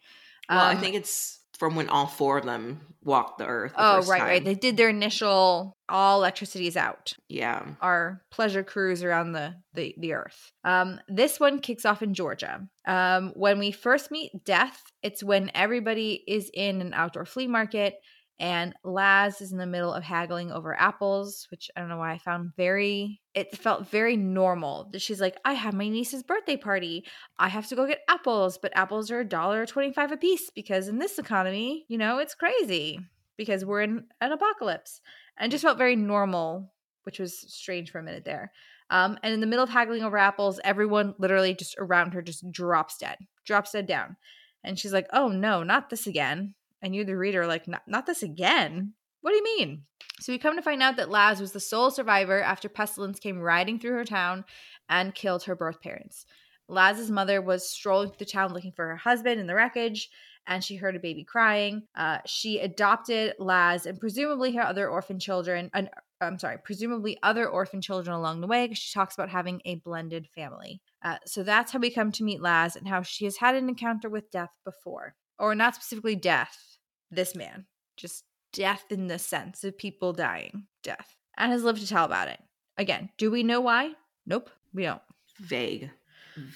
[0.48, 3.72] Well, I Um, think it's from when all four of them walked the earth.
[3.72, 4.28] The oh, right, time.
[4.28, 4.44] right.
[4.44, 7.12] They did their initial all electricity is out.
[7.28, 7.62] yeah.
[7.82, 10.52] Our pleasure cruise around the, the the earth.
[10.64, 12.66] Um, this one kicks off in Georgia.
[12.86, 17.96] Um, when we first meet Death, it's when everybody is in an outdoor flea market
[18.40, 22.12] and Laz is in the middle of haggling over apples, which I don't know why
[22.12, 24.88] I found very it felt very normal.
[24.90, 27.04] That She's like, I have my niece's birthday party.
[27.38, 30.50] I have to go get apples, but apples are a dollar twenty five a piece
[30.50, 32.98] because in this economy, you know, it's crazy
[33.36, 35.00] because we're in an apocalypse.
[35.38, 36.70] And just felt very normal,
[37.04, 38.52] which was strange for a minute there.
[38.90, 42.50] Um, and in the middle of haggling over apples, everyone literally just around her just
[42.50, 44.16] drops dead, drops dead down.
[44.62, 46.54] And she's like, oh no, not this again.
[46.82, 48.94] And you, the reader, are like, not, this again.
[49.20, 49.82] What do you mean?
[50.20, 53.38] So we come to find out that Laz was the sole survivor after pestilence came
[53.38, 54.44] riding through her town
[54.88, 56.24] and killed her birth parents.
[56.68, 60.08] Laz's mother was strolling through the town looking for her husband in the wreckage,
[60.46, 61.82] and she heard a baby crying.
[61.94, 65.70] Uh, she adopted Laz and presumably her other orphan children.
[65.74, 65.82] Uh,
[66.20, 69.76] I'm sorry, presumably other orphan children along the way, because she talks about having a
[69.76, 70.80] blended family.
[71.02, 73.68] Uh, so that's how we come to meet Laz and how she has had an
[73.68, 76.69] encounter with death before, or not specifically death.
[77.10, 81.86] This man, just death in the sense of people dying, death, and has lived to
[81.88, 82.40] tell about it.
[82.78, 83.92] Again, do we know why?
[84.26, 85.02] Nope, we don't.
[85.40, 85.90] Vague.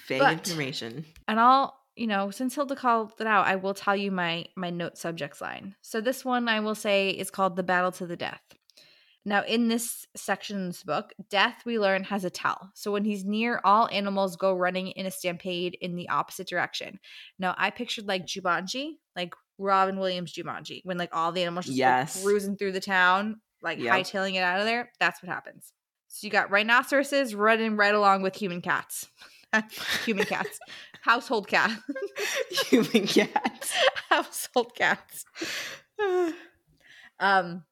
[0.07, 1.05] Vague But- information.
[1.27, 4.69] and I'll, you know, since Hilda called it out, I will tell you my my
[4.69, 5.75] note subjects line.
[5.81, 8.41] So this one I will say is called the battle to the death.
[9.27, 12.69] Now, in this section in this book, death we learn has a tell.
[12.75, 16.99] So when he's near, all animals go running in a stampede in the opposite direction.
[17.39, 21.77] Now, I pictured like Jumanji, like Robin Williams Jumanji, when like all the animals just
[21.77, 22.15] Yes.
[22.17, 23.93] like, cruising through the town, like Yep.
[23.93, 24.91] hightailing it out of there.
[24.99, 25.71] That's what happens.
[26.07, 29.07] So you got rhinoceroses running right along with human cats.
[30.05, 30.59] human cats.
[31.01, 31.71] Household cat.
[32.69, 33.73] Human cats.
[34.09, 35.25] Household cats.
[37.19, 37.63] Um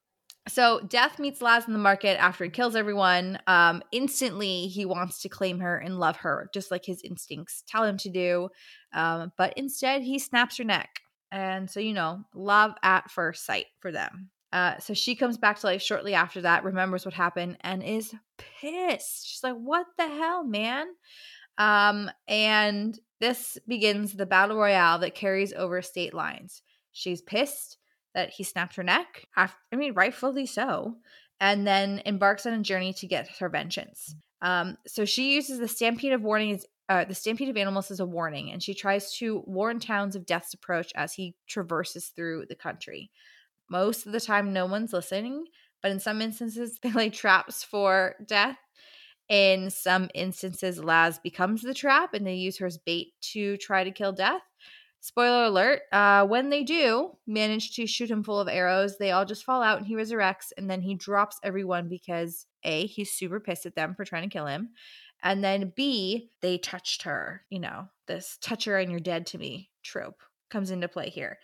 [0.46, 3.38] so Death meets Laz in the market after he kills everyone.
[3.46, 7.84] Um instantly he wants to claim her and love her, just like his instincts tell
[7.84, 8.48] him to do.
[8.92, 11.00] Um, but instead he snaps her neck.
[11.34, 14.30] And so, you know, love at first sight for them.
[14.52, 18.14] Uh, so she comes back to life shortly after that, remembers what happened, and is
[18.38, 19.26] pissed.
[19.26, 20.86] She's like, What the hell, man?
[21.58, 26.62] Um, and this begins the battle royale that carries over state lines.
[26.92, 27.78] She's pissed
[28.14, 29.26] that he snapped her neck.
[29.36, 30.98] Af- I mean, rightfully so.
[31.40, 34.14] And then embarks on a journey to get her vengeance.
[34.40, 38.06] Um, so she uses the stampede of warnings, uh, the stampede of animals is a
[38.06, 42.54] warning, and she tries to warn towns of death's approach as he traverses through the
[42.54, 43.10] country.
[43.70, 45.46] Most of the time, no one's listening,
[45.82, 48.58] but in some instances, they lay traps for death.
[49.28, 53.82] In some instances, Laz becomes the trap and they use her as bait to try
[53.82, 54.42] to kill Death.
[55.00, 59.24] Spoiler alert, uh, when they do manage to shoot him full of arrows, they all
[59.24, 63.38] just fall out and he resurrects and then he drops everyone because A, he's super
[63.40, 64.70] pissed at them for trying to kill him.
[65.24, 67.42] And then B, they touched her.
[67.50, 71.38] You know, this touch her and you're dead to me trope comes into play here.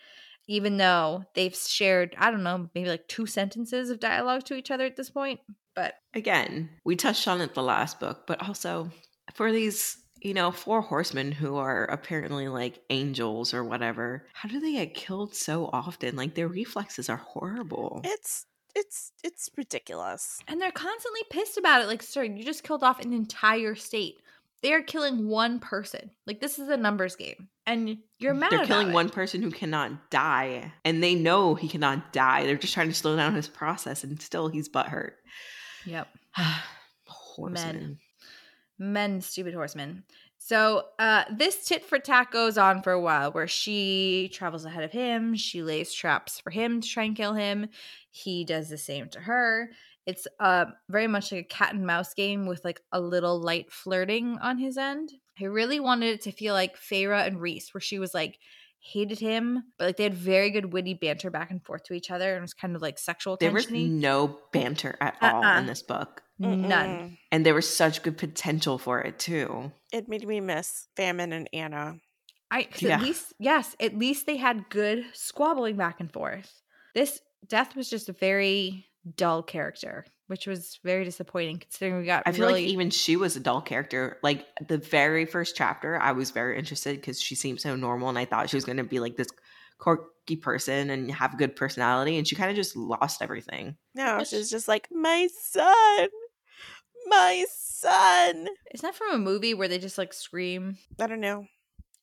[0.47, 4.71] Even though they've shared, I don't know, maybe like two sentences of dialogue to each
[4.71, 5.39] other at this point.
[5.75, 8.91] But Again, we touched on it the last book, but also
[9.33, 14.59] for these, you know, four horsemen who are apparently like angels or whatever, how do
[14.59, 16.15] they get killed so often?
[16.15, 18.01] Like their reflexes are horrible.
[18.03, 20.39] It's it's it's ridiculous.
[20.47, 21.87] And they're constantly pissed about it.
[21.87, 24.17] Like, sir, you just killed off an entire state.
[24.61, 26.11] They are killing one person.
[26.27, 27.47] Like, this is a numbers game.
[27.65, 28.93] And you're mad They're killing it.
[28.93, 32.45] one person who cannot die, and they know he cannot die.
[32.45, 35.13] They're just trying to slow down his process, and still he's butthurt.
[35.85, 36.07] Yep.
[37.07, 37.97] Horsemen.
[38.77, 40.03] Men, stupid horsemen.
[40.43, 44.83] So uh, this tit for tat goes on for a while where she travels ahead
[44.83, 45.35] of him.
[45.35, 47.67] She lays traps for him to try and kill him.
[48.09, 49.69] He does the same to her.
[50.07, 53.71] It's uh, very much like a cat and mouse game with like a little light
[53.71, 55.11] flirting on his end.
[55.39, 58.39] I really wanted it to feel like Feyre and Rhys, where she was like
[58.83, 62.09] hated him, but like they had very good witty banter back and forth to each
[62.11, 65.59] other, and it was kind of like sexual There was no banter at all Uh-uh.
[65.59, 66.59] in this book, None.
[66.69, 67.17] Mm-mm.
[67.31, 69.71] and there was such good potential for it too.
[69.93, 71.97] It made me miss Famine and Anna.
[72.49, 72.95] I 'cause Yeah.
[72.95, 76.51] at least yes, at least they had good squabbling back and forth.
[76.95, 82.23] This death was just a very dull character, which was very disappointing considering we got
[82.25, 84.17] I feel really like even she was a dull character.
[84.23, 88.17] Like the very first chapter, I was very interested because she seemed so normal, and
[88.17, 89.27] I thought she was going to be like this
[89.77, 93.75] quirky person and have a good personality, and she kind of just lost everything.
[93.93, 96.07] No, she's just like my son,
[97.07, 98.47] my son.
[98.73, 100.77] is that from a movie where they just like scream?
[100.97, 101.45] I don't know.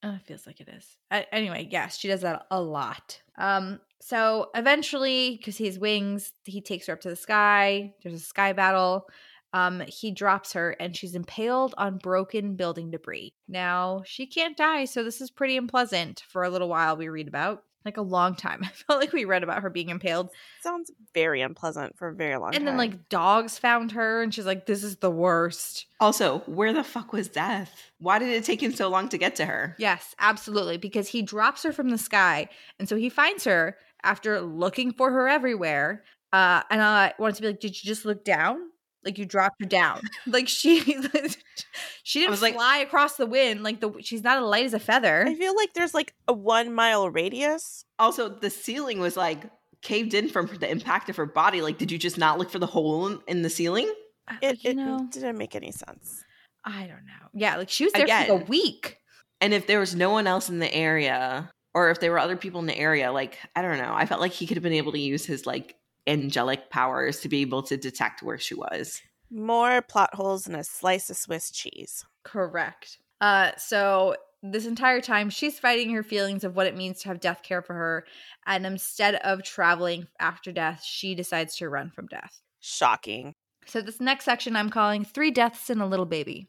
[0.02, 0.96] Oh, it feels like it is.
[1.32, 3.20] Anyway, yes, she does that a lot.
[3.36, 7.94] Um, so eventually, because he has wings, he takes her up to the sky.
[8.02, 9.08] There's a sky battle.
[9.52, 13.32] Um, he drops her and she's impaled on broken building debris.
[13.48, 17.28] Now, she can't die, so this is pretty unpleasant for a little while we read
[17.28, 17.64] about.
[17.88, 18.60] Like a long time.
[18.64, 20.28] I felt like we read about her being impaled.
[20.62, 22.58] Sounds very unpleasant for a very long And time.
[22.58, 25.86] And then like dogs found her and she's like, This is the worst.
[25.98, 27.72] Also, where the fuck was Death?
[27.98, 29.74] Why did it take him so long to get to her?
[29.78, 30.76] Yes, absolutely.
[30.76, 32.50] Because he drops her from the sky.
[32.78, 36.04] And so he finds her after looking for her everywhere.
[36.30, 38.58] Uh, and I wanted to be like, Did you just look down?
[39.04, 40.00] Like you dropped her down.
[40.26, 40.80] like she
[42.02, 43.62] she didn't was like- fly across the wind.
[43.62, 45.24] Like the she's not as light as a feather.
[45.26, 47.84] I feel like there's like a one mile radius.
[47.98, 49.50] Also, the ceiling was like
[49.82, 51.60] caved in from the impact of her body.
[51.62, 53.92] Like, did you just not look for the hole in- in the ceiling?
[54.28, 56.24] Uh, It, you it know, didn't make any sense.
[56.64, 57.28] I don't know.
[57.32, 58.98] Yeah, like she was there for like a week.
[59.40, 62.36] And if there was no one else in the area, or if there were other
[62.36, 63.94] people in the area, like, I don't know.
[63.94, 65.76] I felt like he could have been able to use his like
[66.08, 69.02] angelic powers to be able to detect where she was.
[69.30, 72.04] More plot holes and a slice of Swiss cheese.
[72.24, 72.98] Correct.
[73.20, 77.20] Uh, so this entire time she's fighting her feelings of what it means to have
[77.20, 78.06] death care for her,
[78.46, 82.40] and instead of traveling after death, she decides to run from death.
[82.60, 83.34] Shocking.
[83.66, 86.48] So this next section I'm calling Three Deaths and a Little Baby.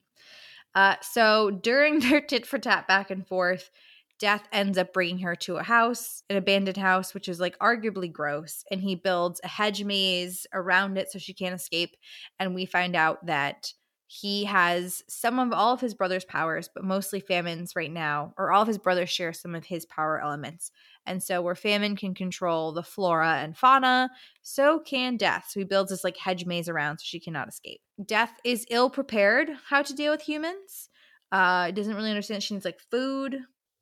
[0.74, 3.72] Uh, so during their tit for tat back and forth,
[4.20, 8.12] Death ends up bringing her to a house, an abandoned house, which is like arguably
[8.12, 8.64] gross.
[8.70, 11.96] And he builds a hedge maze around it so she can't escape.
[12.40, 13.74] And we find out that
[14.12, 18.52] he has some of all of his brother's powers, but mostly Famine's right now, or
[18.52, 20.72] all of his brothers share some of his power elements.
[21.06, 24.10] And so, where Famine can control the flora and fauna,
[24.42, 25.46] so can Death.
[25.50, 27.82] So, he builds this like hedge maze around so she cannot escape.
[28.04, 30.90] Death is ill prepared how to deal with humans.
[31.32, 32.42] Uh, doesn't really understand.
[32.42, 33.38] She needs like food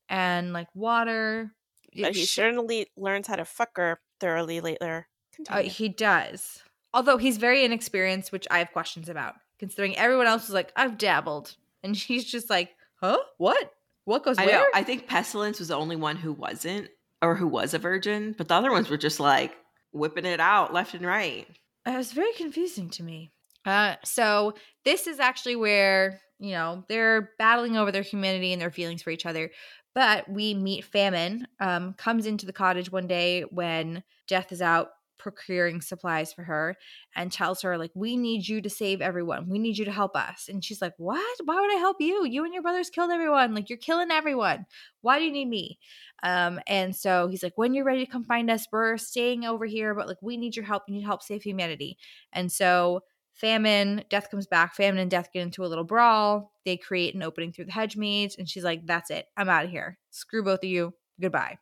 [0.10, 1.52] and like water.
[2.00, 5.08] But he certainly learns how to fuck her thoroughly later.
[5.50, 6.62] Uh, he does.
[6.94, 10.98] Although he's very inexperienced, which I have questions about, considering everyone else was like, I've
[10.98, 11.56] dabbled.
[11.84, 13.20] And she's just like, huh?
[13.38, 13.72] What?
[14.06, 14.60] What goes I where?
[14.60, 14.66] know.
[14.74, 16.90] I think Pestilence was the only one who wasn't,
[17.22, 19.56] or who was a virgin, but the other ones were just like
[19.92, 21.48] whipping it out left and right.
[21.86, 23.32] It was very confusing to me.
[23.66, 24.54] Uh, so
[24.86, 29.10] this is actually where you know they're battling over their humanity and their feelings for
[29.10, 29.52] each other.
[29.98, 34.90] But we meet Famine um, comes into the cottage one day when Death is out
[35.18, 36.76] procuring supplies for her
[37.16, 39.50] and tells her like we need you to save everyone.
[39.50, 40.50] We need you to help us.
[40.50, 41.40] And she's like what?
[41.46, 42.28] Why would i help you?
[42.28, 43.56] You and your brothers killed everyone.
[43.56, 44.68] Like you're killing everyone.
[45.02, 45.80] Why do you need me?
[46.22, 49.66] Um and so he's like when you're ready to come find us we're staying over
[49.66, 50.84] here but like we need your help.
[50.88, 51.98] We need help save humanity.
[52.34, 53.02] And so
[53.40, 54.76] famine death comes back.
[54.76, 56.52] Famine and death get into a little brawl.
[56.66, 59.26] They create an opening through the hedge maze and she's like that's it.
[59.38, 59.98] I'm out of here.
[60.12, 60.94] Screw both of you.
[61.22, 61.58] Goodbye.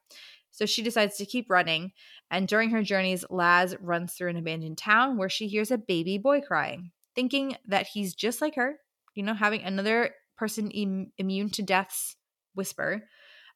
[0.52, 1.92] So she decides to keep running
[2.32, 6.18] and during her journeys laz runs through an abandoned town where she hears a baby
[6.18, 8.76] boy crying thinking that he's just like her
[9.16, 12.16] you know having another person Im- immune to death's
[12.54, 13.04] whisper.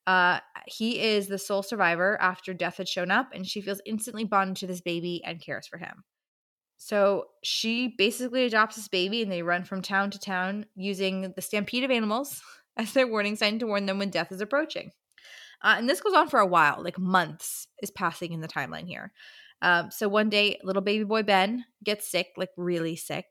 [0.08, 4.24] Uh, he is the sole survivor after death had shown up, and she feels instantly
[4.24, 6.04] bonded to this baby and cares for him.
[6.82, 11.42] So she basically adopts this baby, and they run from town to town using the
[11.42, 12.42] stampede of animals
[12.78, 14.92] as their warning sign to warn them when death is approaching.
[15.62, 18.88] Uh, and this goes on for a while, like months is passing in the timeline
[18.88, 19.12] here.
[19.62, 23.26] Um, so one day, little baby boy Ben gets sick, like really sick,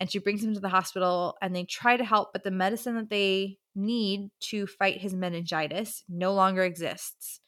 [0.00, 2.94] and she brings him to the hospital and they try to help, but the medicine
[2.96, 7.40] that they need to fight his meningitis no longer exists.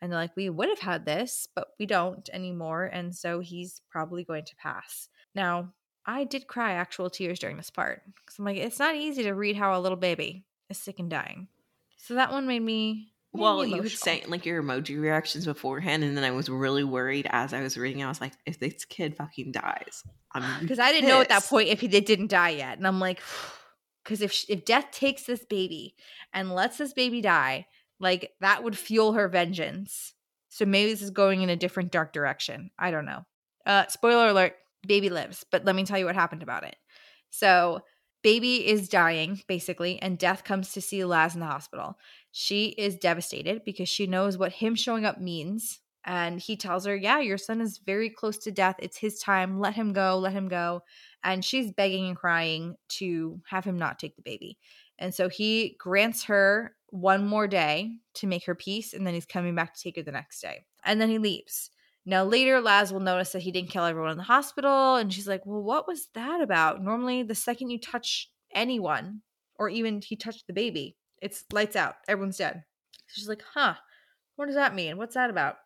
[0.00, 2.84] And they're like, we would have had this, but we don't anymore.
[2.84, 5.08] And so he's probably going to pass.
[5.34, 5.72] Now,
[6.06, 9.32] I did cry actual tears during this part because I'm like, it's not easy to
[9.32, 11.48] read how a little baby is sick and dying.
[11.96, 13.12] So that one made me.
[13.34, 16.48] made Well, me you would say like your emoji reactions beforehand, and then I was
[16.48, 18.04] really worried as I was reading.
[18.04, 21.44] I was like, if this kid fucking dies, I'm because I didn't know at that
[21.44, 23.20] point if he did, didn't die yet, and I'm like,
[24.04, 25.96] because if if death takes this baby
[26.32, 27.66] and lets this baby die,
[28.00, 30.14] like that would fuel her vengeance.
[30.48, 32.70] So maybe this is going in a different dark direction.
[32.78, 33.24] I don't know.
[33.64, 34.54] Uh, spoiler alert:
[34.86, 36.76] baby lives, but let me tell you what happened about it.
[37.30, 37.80] So
[38.22, 41.98] baby is dying basically, and death comes to see Laz in the hospital.
[42.32, 45.80] She is devastated because she knows what him showing up means.
[46.06, 48.76] And he tells her, Yeah, your son is very close to death.
[48.78, 49.58] It's his time.
[49.58, 50.18] Let him go.
[50.18, 50.82] Let him go.
[51.24, 54.56] And she's begging and crying to have him not take the baby.
[54.98, 58.94] And so he grants her one more day to make her peace.
[58.94, 60.64] And then he's coming back to take her the next day.
[60.84, 61.70] And then he leaves.
[62.04, 64.96] Now, later, Laz will notice that he didn't kill everyone in the hospital.
[64.96, 66.82] And she's like, Well, what was that about?
[66.82, 69.22] Normally, the second you touch anyone,
[69.56, 71.96] or even he touched the baby, It's lights out.
[72.08, 72.62] Everyone's dead.
[73.08, 73.74] She's like, huh,
[74.36, 74.96] what does that mean?
[74.98, 75.56] What's that about?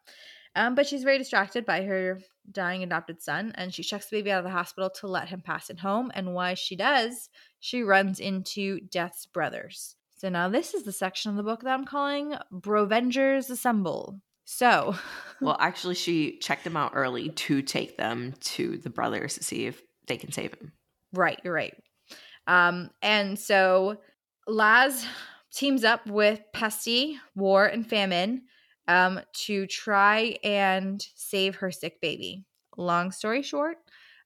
[0.54, 4.32] Um, but she's very distracted by her dying adopted son, and she checks the baby
[4.32, 6.10] out of the hospital to let him pass it home.
[6.14, 7.28] And while she does,
[7.60, 9.96] she runs into Death's brothers.
[10.20, 14.20] So now this is the section of the book that I'm calling Brovengers Assemble.
[14.44, 14.94] So,
[15.40, 19.64] well, actually, she checked them out early to take them to the brothers to see
[19.64, 20.72] if they can save him.
[21.14, 21.74] Right, you're right.
[22.46, 23.96] Um, and so
[24.46, 25.06] Laz
[25.54, 28.42] teams up with Pesty, War, and Famine
[28.88, 32.44] um, to try and save her sick baby.
[32.76, 33.78] Long story short,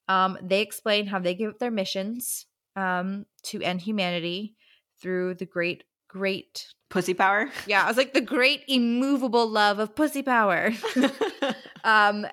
[0.08, 4.56] um, they explain how they give up their missions um, to end humanity
[5.00, 7.50] through the great, great pussy power.
[7.66, 10.70] Yeah, I was like the great immovable love of pussy power.
[11.84, 12.26] um,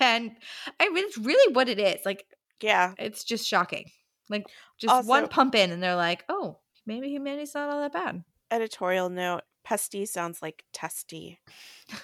[0.00, 0.32] and
[0.78, 2.00] I mean, it's really what it is.
[2.04, 2.24] Like,
[2.60, 3.86] yeah, it's just shocking.
[4.28, 4.44] Like,
[4.78, 8.22] just also, one pump in, and they're like, oh, maybe humanity's not all that bad.
[8.50, 11.40] Editorial note: Pesty sounds like testy.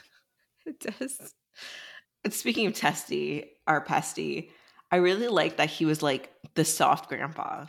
[0.66, 1.34] it does.
[2.30, 4.50] Speaking of testy, our pesty,
[4.90, 7.66] I really like that he was like the soft grandpa.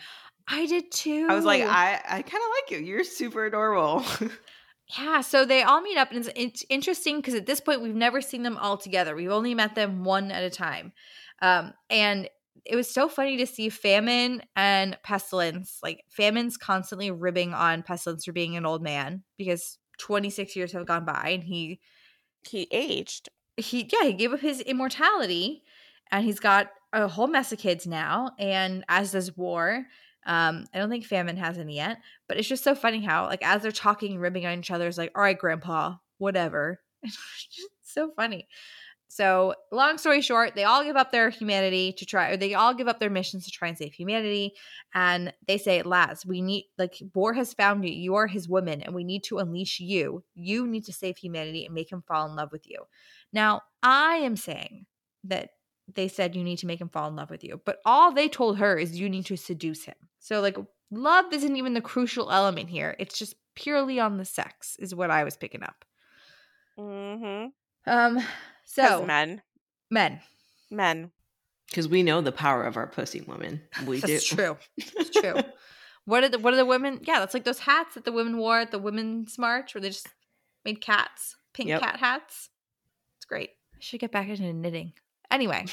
[0.48, 1.28] I did too.
[1.30, 2.78] I was like, I, I kind of like you.
[2.80, 4.04] You're super adorable.
[4.98, 5.22] yeah.
[5.22, 8.22] So they all meet up, and it's, it's interesting because at this point we've never
[8.22, 9.16] seen them all together.
[9.16, 10.94] We've only met them one at a time,
[11.42, 12.30] um, and
[12.66, 15.80] it was so funny to see Famine and Pestilence.
[15.84, 20.86] Like Famine's constantly ribbing on Pestilence for being an old man because 26 years have
[20.86, 21.82] gone by, and he
[22.48, 23.28] he aged.
[23.58, 25.64] He yeah he gave up his immortality,
[26.10, 29.86] and he's got a whole mess of kids now, and as does War
[30.28, 31.98] um, I don't think Famine has any yet,
[32.28, 34.98] but it's just so funny how, like, as they're talking, ribbing on each other, it's
[34.98, 36.80] like, all right, Grandpa, whatever.
[37.04, 38.48] It's just so funny.
[39.08, 42.74] So, long story short, they all give up their humanity to try, or they all
[42.74, 44.54] give up their missions to try and save humanity.
[44.94, 47.92] And they say, Laz, we need, like, War has found you.
[47.92, 50.24] You are his woman, and we need to unleash you.
[50.36, 52.84] You need to save humanity and make him fall in love with you.
[53.32, 54.86] Now, I am saying
[55.24, 55.52] that
[55.94, 57.62] they said you need to make him fall in love with you.
[57.66, 59.96] But all they told her is you need to seduce him.
[60.20, 60.58] So like
[60.92, 62.96] love isn't even the crucial element here.
[63.00, 65.86] It's just purely on the sex is what I was picking up.
[66.78, 67.52] Mhm.
[67.86, 68.20] Um
[68.66, 69.42] so men.
[69.90, 70.22] Men.
[70.70, 71.12] Men.
[71.74, 73.62] Cuz we know the power of our pussy women.
[73.86, 74.36] We that's do.
[74.36, 74.58] true.
[74.78, 75.36] It's true.
[76.06, 77.00] what are the what are the women?
[77.04, 79.90] Yeah, that's like those hats that the women wore at the women's march where they
[79.90, 80.08] just
[80.64, 81.82] made cats, pink yep.
[81.82, 82.50] cat hats.
[83.18, 83.52] It's great.
[83.74, 84.94] I should get back into knitting.
[85.30, 85.66] Anyway.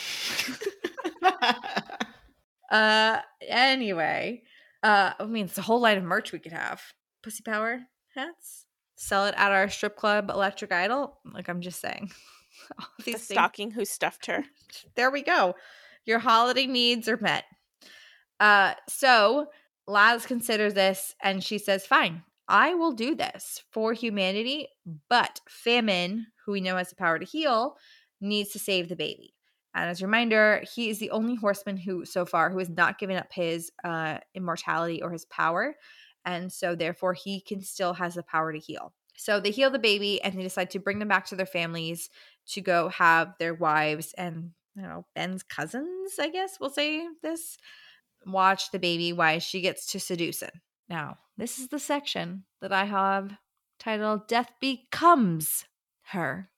[2.71, 4.43] uh anyway.
[4.83, 6.83] Uh I mean it's a whole line of merch we could have.
[7.23, 7.81] Pussy power
[8.15, 8.67] hats.
[8.97, 11.19] Sell it at our strip club electric idol.
[11.25, 12.11] Like I'm just saying.
[12.79, 13.23] All these the things.
[13.39, 14.45] stocking who stuffed her.
[14.97, 15.55] There we go.
[16.07, 17.45] Your holiday needs are met.
[18.41, 19.49] Uh so
[19.87, 24.69] Laz considers this and she says, Fine, I will do this for humanity,
[25.09, 27.77] but famine, who we know has the power to heal,
[28.21, 29.34] needs to save the baby.
[29.75, 32.99] And as a reminder, he is the only horseman who, so far, who has not
[32.99, 35.75] given up his uh, immortality or his power.
[36.25, 38.93] And so, therefore, he can still has the power to heal.
[39.17, 42.11] So they heal the baby and they decide to bring them back to their families
[42.49, 47.57] to go have their wives and, you know, Ben's cousins, I guess we'll say this,
[48.27, 50.53] watch the baby while she gets to seduce it.
[50.89, 53.37] Now, this is the section that I have
[53.79, 55.65] titled Death Becomes
[56.07, 56.51] Her.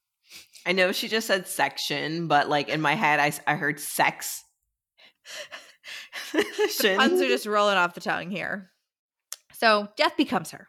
[0.67, 4.45] I know she just said section, but like in my head, I, I heard sex.
[6.33, 8.71] the puns are just rolling off the tongue here.
[9.53, 10.69] So death becomes her.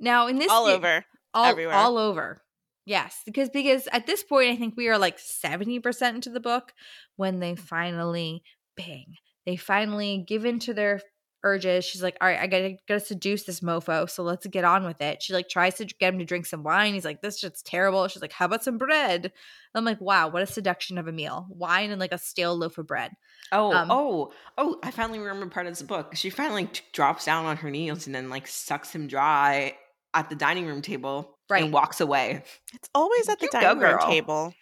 [0.00, 1.04] Now in this all over
[1.34, 2.42] all, everywhere, all over.
[2.86, 6.40] Yes, because because at this point I think we are like seventy percent into the
[6.40, 6.72] book
[7.16, 8.42] when they finally
[8.76, 9.14] bang.
[9.44, 11.00] They finally give in to their
[11.44, 11.84] urges.
[11.84, 15.00] She's like, all right, I gotta gotta seduce this mofo, so let's get on with
[15.00, 15.22] it.
[15.22, 16.94] She like tries to get him to drink some wine.
[16.94, 18.06] He's like, this shit's terrible.
[18.08, 19.32] She's like, how about some bread?
[19.74, 21.46] I'm like, wow, what a seduction of a meal.
[21.50, 23.12] Wine and like a stale loaf of bread.
[23.52, 26.14] Oh, um, oh, oh, I finally remember part of the book.
[26.14, 29.76] She finally t- drops down on her knees and then like sucks him dry
[30.14, 31.62] at the dining room table right.
[31.62, 32.42] and walks away.
[32.74, 34.54] It's always at the you dining room table.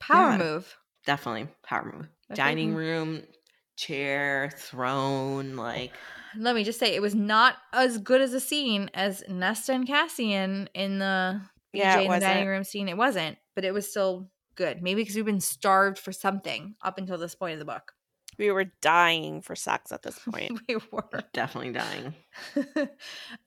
[0.00, 0.76] Power yeah, move.
[1.06, 2.08] Definitely power move.
[2.34, 3.22] dining room,
[3.76, 5.92] chair, throne, like
[6.38, 9.86] let me just say it was not as good as a scene as Nesta and
[9.86, 11.40] Cassian in the
[11.72, 12.88] yeah, in the dining room scene.
[12.88, 14.82] It wasn't, but it was still good.
[14.82, 17.92] Maybe because we've been starved for something up until this point of the book.
[18.38, 20.60] We were dying for sex at this point.
[20.68, 22.14] we were definitely dying.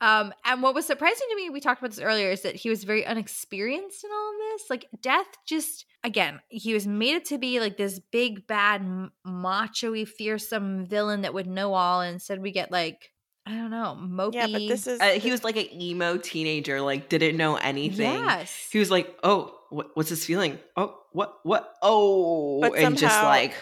[0.01, 2.69] um, and what was surprising to me, we talked about this earlier, is that he
[2.69, 4.69] was very unexperienced in all of this.
[4.69, 8.83] Like death, just again, he was made it to be like this big bad
[9.25, 12.01] macho-y fearsome villain that would know all.
[12.01, 13.11] And instead, we get like
[13.49, 14.35] I don't know, mopey.
[14.35, 18.11] Yeah, but this is Uh, he was like an emo teenager, like didn't know anything.
[18.11, 18.69] Yes.
[18.71, 20.59] He was like, "Oh, what, what's this feeling?
[20.75, 21.73] Oh, what, what?
[21.81, 23.55] Oh," But and just like,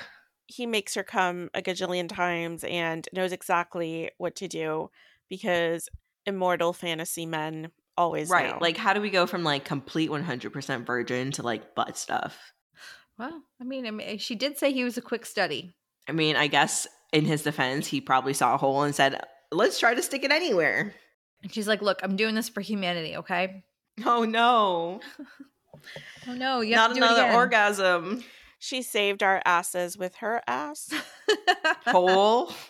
[0.48, 4.90] he makes her come a gajillion times and knows exactly what to do
[5.30, 5.90] because
[6.26, 8.52] immortal fantasy men always right?
[8.52, 8.58] know.
[8.62, 11.98] Like, how do we go from like complete one hundred percent virgin to like butt
[11.98, 12.38] stuff?
[13.18, 15.74] well, I mean, I mean, she did say he was a quick study.
[16.08, 19.20] I mean, I guess in his defense, he probably saw a hole and said,
[19.52, 20.94] "Let's try to stick it anywhere."
[21.44, 23.64] And she's like, "Look, I'm doing this for humanity, okay?
[24.06, 25.02] Oh no,
[26.28, 27.36] Oh no, you not have to do it another again.
[27.36, 28.24] orgasm
[28.60, 30.94] she saved our asses with her ass.
[31.86, 32.52] hole.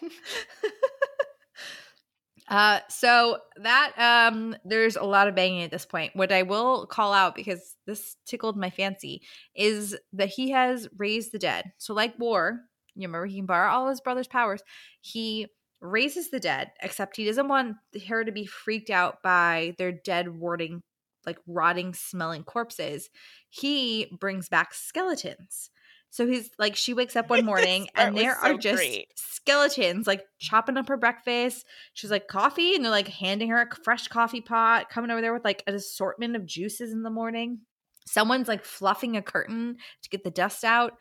[2.50, 6.16] Uh, so that um, there's a lot of banging at this point.
[6.16, 9.22] What I will call out because this tickled my fancy
[9.54, 11.74] is that he has raised the dead.
[11.78, 12.62] So like War,
[12.96, 14.64] you remember he can borrow all his brother's powers.
[15.02, 15.48] He
[15.82, 17.76] raises the dead, except he doesn't want
[18.08, 20.82] her to be freaked out by their dead, warding,
[21.26, 23.10] like rotting, smelling corpses.
[23.50, 25.70] He brings back skeletons.
[26.10, 29.08] So he's like, she wakes up one morning and there so are just great.
[29.16, 31.66] skeletons like chopping up her breakfast.
[31.93, 32.76] She's like, coffee.
[32.76, 35.76] And they're like handing her a fresh coffee pot, coming over there with like an
[35.76, 37.60] assortment of juices in the morning.
[38.05, 40.93] Someone's like fluffing a curtain to get the dust out.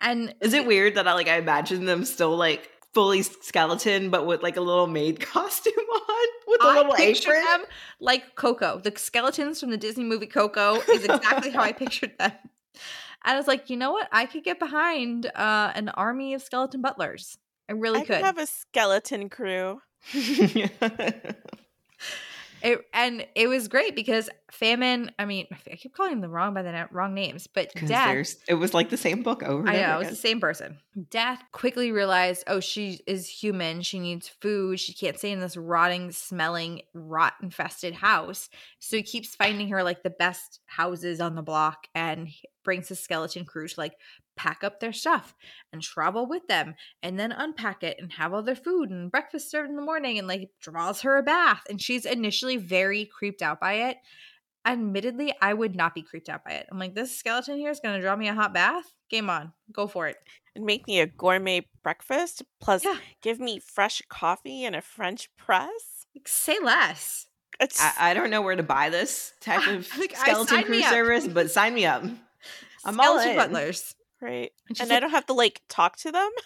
[0.00, 4.26] And Is it weird that I like I imagine them still like fully skeleton, but
[4.26, 7.34] with like a little maid costume on with a I little apron?
[7.44, 7.64] them
[8.00, 8.78] like Coco.
[8.78, 12.32] The skeletons from the Disney movie Coco is exactly how I pictured them.
[13.24, 14.08] And I was like, you know what?
[14.12, 17.38] I could get behind uh, an army of skeleton butlers.
[17.68, 18.16] I really I could.
[18.16, 19.80] could have a skeleton crew.
[22.62, 25.10] It, and it was great because famine.
[25.18, 28.08] I mean, I keep calling them the wrong by the wrong names, but death.
[28.48, 29.66] it was like the same book over.
[29.66, 30.78] And I know over it was the same person.
[31.10, 33.82] Death quickly realized, oh, she is human.
[33.82, 34.80] She needs food.
[34.80, 38.48] She can't stay in this rotting, smelling, rot infested house.
[38.78, 42.28] So he keeps finding her like the best houses on the block and
[42.64, 43.94] brings his skeleton crew to like
[44.36, 45.34] pack up their stuff
[45.72, 49.50] and travel with them and then unpack it and have all their food and breakfast
[49.50, 51.62] served in the morning and like draws her a bath.
[51.68, 53.98] And she's initially very creeped out by it.
[54.66, 56.66] Admittedly, I would not be creeped out by it.
[56.70, 58.84] I'm like, this skeleton here is going to draw me a hot bath.
[59.08, 59.52] Game on.
[59.72, 60.16] Go for it.
[60.54, 62.96] and make me a gourmet breakfast plus Yeah.
[63.22, 67.26] give me fresh coffee and a french press Like, say less.
[67.58, 71.26] it's I, I don't know where to buy this type of Like, skeleton crew service,
[71.26, 72.04] but sign me up.
[72.84, 73.36] I'm all in.
[73.36, 73.94] butlers.
[74.20, 76.30] Right And she's and i don't have to like talk to them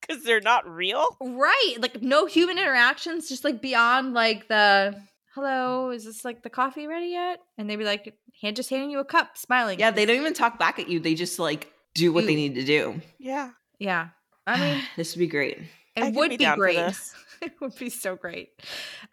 [0.00, 1.76] because they're not real right.
[1.78, 4.94] Like no human interactions, just like beyond like the
[5.34, 7.40] hello, is this like the coffee ready yet?
[7.56, 9.78] And they'd be like, hand just handing you a cup, smiling.
[9.78, 11.00] Yeah, they don't even talk back at you.
[11.00, 13.00] They just like do what they need to do.
[13.18, 14.08] yeah Yeah.
[14.46, 15.58] I mean, this would be great.
[15.96, 16.78] It could would be be, great.
[17.42, 18.50] it would be so great.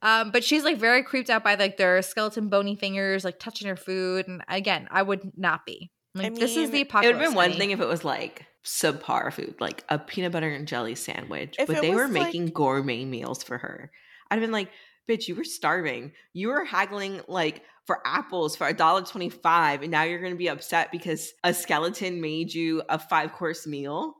[0.01, 3.67] Um, but she's like very creeped out by like their skeleton bony fingers, like touching
[3.67, 4.27] her food.
[4.27, 5.91] And again, I would not be.
[6.15, 7.59] Like this is the it It would have been one honey.
[7.59, 11.67] thing if it was like subpar food, like a peanut butter and jelly sandwich, If
[11.67, 13.91] but they were was, like- making gourmet meals for her.
[14.31, 14.69] I'd have been like,
[15.07, 16.13] bitch, you were starving.
[16.33, 20.35] You were haggling like for apples for a dollar twenty five, and now you're gonna
[20.35, 24.15] be upset because a skeleton made you a five course meal.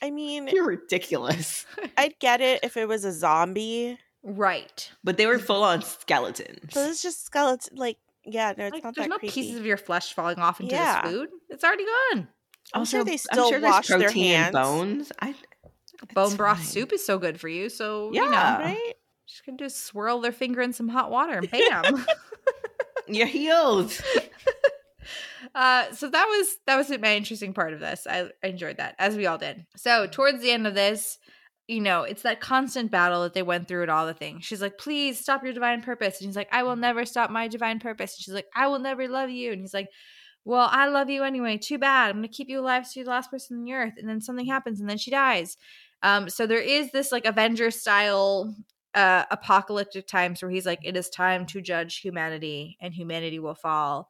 [0.00, 1.66] i mean You're ridiculous.
[1.98, 4.90] i'd get it if it was a zombie right.
[5.04, 6.70] But they were full on skeletons.
[6.74, 9.58] but it's just skeleton like yeah no it's Like, not there's that no creepy pieces
[9.58, 11.02] of your flesh falling off into Yeah.
[11.02, 11.28] this food.
[11.48, 12.28] It's already gone.
[12.74, 14.52] I'm sure they I'm still sure there's wash their protein in hands.
[14.54, 15.12] bones.
[15.20, 15.34] I
[16.14, 17.68] Bone That's broth soup is so good for you.
[17.68, 18.94] So you know, right
[19.26, 22.04] just can just swirl their finger in some hot water and bam.
[23.06, 23.92] you're healed.
[25.54, 28.06] uh, so that was that was my interesting part of this.
[28.08, 29.66] I, I enjoyed that, as we all did.
[29.76, 31.18] So towards the end of this,
[31.70, 34.44] you know, it's that constant battle that they went through at all the things.
[34.44, 37.48] She's like, "Please stop your divine purpose," and he's like, "I will never stop my
[37.48, 39.88] divine purpose." And she's like, "I will never love you," and he's like.
[40.44, 41.58] Well, I love you anyway.
[41.58, 42.10] Too bad.
[42.10, 44.20] I'm gonna keep you alive so you're the last person on the earth, and then
[44.20, 45.56] something happens, and then she dies.
[46.02, 48.54] Um, so there is this like Avenger style
[48.94, 53.54] uh apocalyptic times where he's like, it is time to judge humanity, and humanity will
[53.54, 54.08] fall.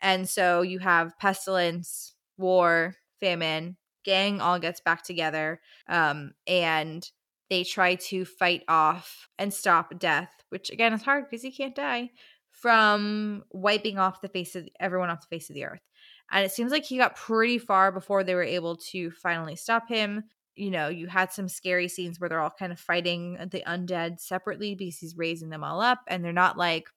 [0.00, 5.60] And so you have pestilence, war, famine, gang all gets back together.
[5.88, 7.08] Um, and
[7.50, 11.74] they try to fight off and stop death, which again is hard because he can't
[11.74, 12.10] die,
[12.50, 15.82] from wiping off the face of everyone off the face of the earth.
[16.30, 19.88] And it seems like he got pretty far before they were able to finally stop
[19.88, 20.24] him.
[20.54, 24.20] You know, you had some scary scenes where they're all kind of fighting the undead
[24.20, 26.88] separately because he's raising them all up, and they're not like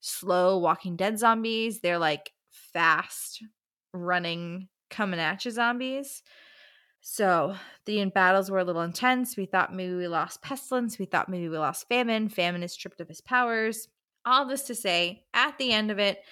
[0.00, 1.80] slow walking dead zombies.
[1.80, 3.44] They're like fast
[3.92, 6.22] running, coming at you zombies.
[7.00, 9.36] So the battles were a little intense.
[9.36, 11.00] We thought maybe we lost pestilence.
[11.00, 12.28] We thought maybe we lost famine.
[12.28, 13.88] Famine is stripped of his powers.
[14.24, 16.22] All this to say, at the end of it,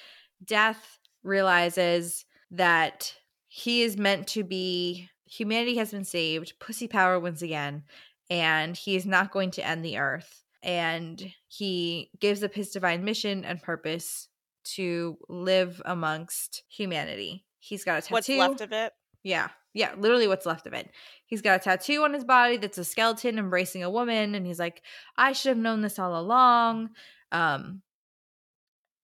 [0.45, 3.13] Death realizes that
[3.49, 6.55] he is meant to be, humanity has been saved.
[6.61, 7.83] Pussy power wins again.
[8.31, 10.45] And he is not going to end the earth.
[10.63, 14.29] And he gives up his divine mission and purpose
[14.77, 17.45] to live amongst humanity.
[17.61, 18.39] He's got a tattoo.
[18.39, 18.93] What's left of it?
[19.23, 19.49] Yeah.
[19.73, 20.91] Yeah, literally what's left of it.
[21.27, 24.59] He's got a tattoo on his body that's a skeleton embracing a woman and he's
[24.59, 24.83] like,
[25.17, 26.91] "I should have known this all along."
[27.31, 27.83] Um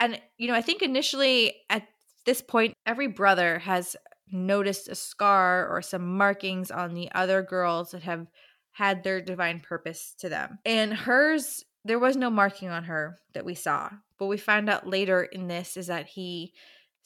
[0.00, 1.86] and you know, I think initially at
[2.24, 3.94] this point every brother has
[4.32, 8.26] noticed a scar or some markings on the other girls that have
[8.72, 10.58] had their divine purpose to them.
[10.64, 13.88] And hers there was no marking on her that we saw.
[14.18, 16.52] But we find out later in this is that he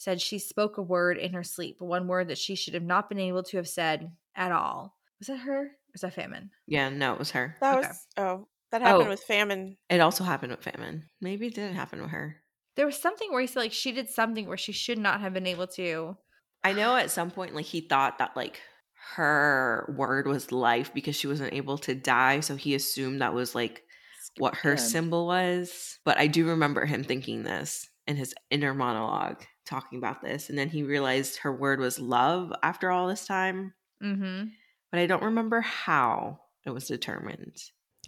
[0.01, 3.11] said she spoke a word in her sleep, one word that she should have not
[3.11, 4.97] been able to have said at all.
[5.19, 5.65] Was that her?
[5.67, 6.51] Or was that famine?
[6.67, 7.55] Yeah, no, it was her.
[7.61, 7.89] That Okay.
[7.89, 8.85] was oh, that oh.
[8.85, 9.11] happened Oh.
[9.11, 9.77] with famine.
[9.91, 11.11] It also happened with famine.
[11.21, 12.37] Maybe it didn't happen with her.
[12.77, 15.35] There was something where he said like she did something where she should not have
[15.35, 16.17] been able to.
[16.65, 18.59] I know at some point, like he thought that like
[19.17, 23.55] her word was life because she wasn't able to die, so he assumed that was
[23.55, 23.83] like
[24.39, 24.81] what her Good.
[24.81, 25.99] symbol was.
[26.07, 30.59] But I do remember him thinking this in his inner monologue, talking about this, and
[30.59, 33.73] then he realized her word was love after all this time.
[34.03, 34.49] Mm-hmm.
[34.91, 37.57] But I don't remember how it was determined.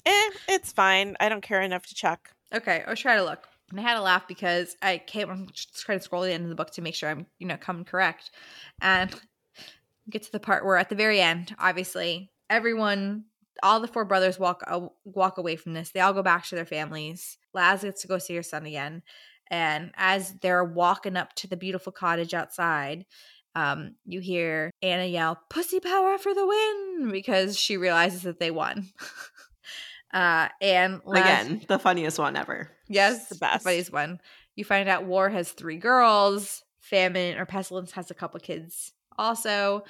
[0.04, 1.16] Eh, it's fine.
[1.20, 2.30] I don't care enough to check.
[2.52, 3.46] Okay, I'll try to look.
[3.70, 6.44] And I had to laugh because I came, I'm just trying to scroll the end
[6.44, 8.30] of the book to make sure I'm, you know, coming correct.
[8.82, 9.14] And
[10.10, 13.24] get to the part where at the very end, obviously, everyone,
[13.62, 15.90] all the four brothers walk a- walk away from this.
[15.90, 17.38] They all go back to their families.
[17.54, 19.02] Laz gets to go see her son again.
[19.52, 23.04] And as they're walking up to the beautiful cottage outside,
[23.54, 27.10] um, you hear Anna yell, Pussy power for the win!
[27.12, 28.88] Because she realizes that they won.
[30.14, 32.70] uh, and Laz- Again, the funniest one ever.
[32.88, 33.64] Yes, the the best.
[33.64, 34.20] funniest one.
[34.56, 36.62] You find out War has three girls.
[36.80, 38.92] Famine or Pestilence has a couple kids.
[39.18, 39.84] Also,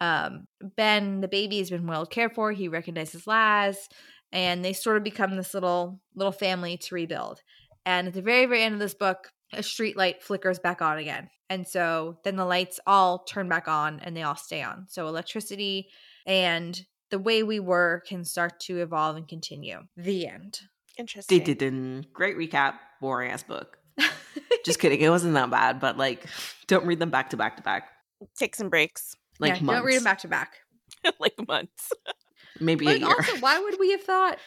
[0.00, 0.46] um,
[0.76, 2.52] Ben, the baby, has been well cared for.
[2.52, 3.88] He recognizes Laz,
[4.32, 7.42] and they sort of become this little little family to rebuild.
[7.86, 10.98] And at the very very end of this book, a street light flickers back on
[10.98, 14.86] again, and so then the lights all turn back on and they all stay on.
[14.88, 15.88] So electricity
[16.24, 19.80] and the way we were can start to evolve and continue.
[19.96, 20.60] The end.
[20.96, 21.42] Interesting.
[21.42, 22.74] Did Great recap.
[23.00, 23.78] Boring ass book.
[24.64, 25.00] Just kidding.
[25.00, 26.24] It wasn't that bad, but like,
[26.66, 27.88] don't read them back to back to back.
[28.38, 29.16] Take some breaks.
[29.38, 29.78] Like yeah, months.
[29.78, 30.52] don't read them back to back.
[31.18, 31.90] like months.
[32.60, 33.06] Maybe a year.
[33.06, 34.38] also, why would we have thought?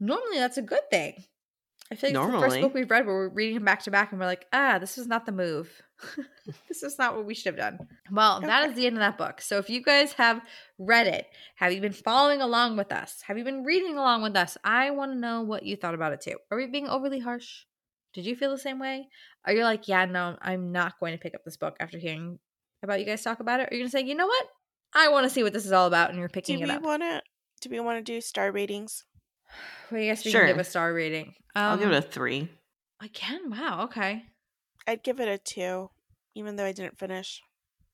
[0.00, 1.24] Normally, that's a good thing.
[1.92, 3.90] I feel like it's the first book we've read where we're reading them back to
[3.90, 5.82] back, and we're like, ah, this was not the move.
[6.68, 7.86] this is not what we should have done.
[8.10, 9.40] Well, that is the end of that book.
[9.40, 10.40] So if you guys have
[10.78, 11.26] read it,
[11.56, 13.22] have you been following along with us?
[13.26, 14.56] Have you been reading along with us?
[14.64, 16.36] I want to know what you thought about it too.
[16.50, 17.64] Are we being overly harsh?
[18.14, 19.08] Did you feel the same way?
[19.44, 22.38] Are you like, yeah, no, I'm not going to pick up this book after hearing
[22.82, 23.64] about you guys talk about it?
[23.64, 24.46] Or are you going to say, you know what?
[24.94, 26.82] I want to see what this is all about, and you're Do picking it up.
[26.82, 27.22] want to?
[27.60, 29.04] Do we want to do star ratings?
[29.90, 30.40] Well, I guess we Sure.
[30.40, 31.34] can give a star rating.
[31.54, 32.48] Um, I'll give it a three.
[33.00, 33.50] I can.
[33.50, 33.84] Wow.
[33.84, 34.22] Okay.
[34.86, 35.90] I'd give it a two,
[36.34, 37.42] even though I didn't finish,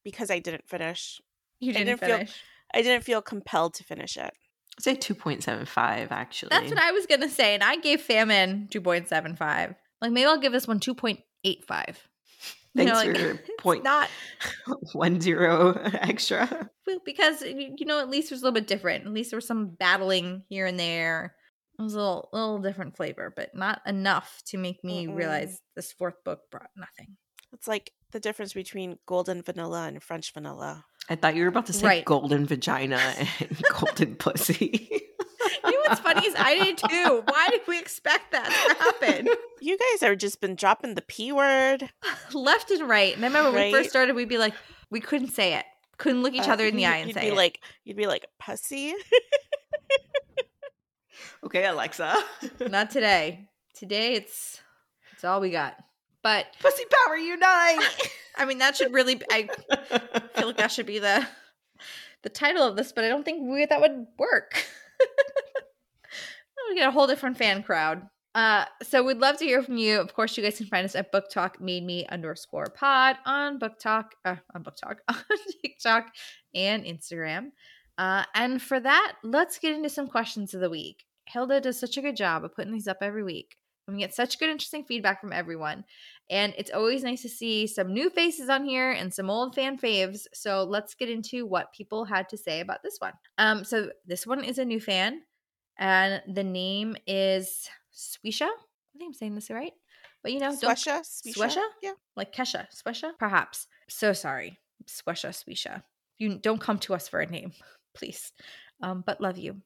[0.05, 1.21] because I didn't finish.
[1.59, 2.35] You I didn't, didn't feel- finish.
[2.73, 4.33] I didn't feel compelled to finish it.
[4.79, 6.49] I'd say 2.75, actually.
[6.51, 9.75] That's what I was gonna say, and I gave Famine two point seven five.
[10.01, 11.99] Like maybe I'll give this one two point eight five.
[12.77, 14.09] Thanks like, for it's point not
[14.93, 16.71] one zero extra.
[16.87, 19.07] well, because you you know at least it was a little bit different.
[19.07, 21.35] At least there was some battling here and there.
[21.81, 25.17] It was a little little different flavor, but not enough to make me Mm-mm.
[25.17, 27.17] realize this fourth book brought nothing.
[27.53, 30.85] It's like the difference between golden vanilla and French vanilla.
[31.09, 32.05] I thought you were about to say Right.
[32.05, 33.01] golden vagina
[33.41, 34.89] and golden pussy.
[35.65, 37.23] You know what's funny is I did too.
[37.27, 39.29] Why did we expect that to happen?
[39.63, 41.91] You guys have just been dropping the p word.
[42.33, 43.15] left and right.
[43.15, 44.55] And I remember when we first started, we'd be like,
[44.91, 45.67] we couldn't say it,
[45.99, 47.35] couldn't look each Uh, other in the eye and you'd say be it.
[47.37, 48.95] like, you'd be like pussy.
[51.45, 52.17] Okay, Alexa.
[52.69, 53.49] Not today.
[53.75, 54.61] Today, it's
[55.13, 55.77] it's all we got.
[56.23, 58.11] But pussy power unite.
[58.37, 59.17] I mean, that should really.
[59.17, 59.49] Be, I
[60.37, 61.27] feel like that should be the
[62.23, 64.67] the title of this, but I don't think we, that would work.
[66.69, 68.03] we get a whole different fan crowd.
[68.35, 69.99] Uh, so we'd love to hear from you.
[69.99, 74.05] Of course, you guys can find us at BookTok Made Me underscore Pod on BookTok,
[74.25, 75.17] uh, on BookTok, on
[75.63, 76.13] TikTok
[76.55, 77.49] and Instagram.
[77.99, 81.05] Uh, and for that, let's get into some questions of the week.
[81.33, 83.57] Hilda does such a good job of putting these up every week.
[83.87, 85.85] And we get such good, interesting feedback from everyone.
[86.29, 89.79] And it's always nice to see some new faces on here and some old fan
[89.79, 90.27] faves.
[90.33, 93.15] So let's get into what people had to say about this one.
[93.39, 95.23] Um, so this one is a new fan,
[95.77, 98.43] and the name is Swisha.
[98.45, 99.73] I think I'm saying this right.
[100.23, 101.01] But you know, don't Swesha?
[101.37, 101.63] Swesha?
[101.83, 101.93] Yeah.
[102.15, 103.67] like Kesha, Swesha, perhaps.
[103.89, 105.83] So sorry, Swesha, Swisha.
[106.19, 107.53] You don't come to us for a name,
[107.95, 108.33] please.
[108.83, 109.63] Um, but love you.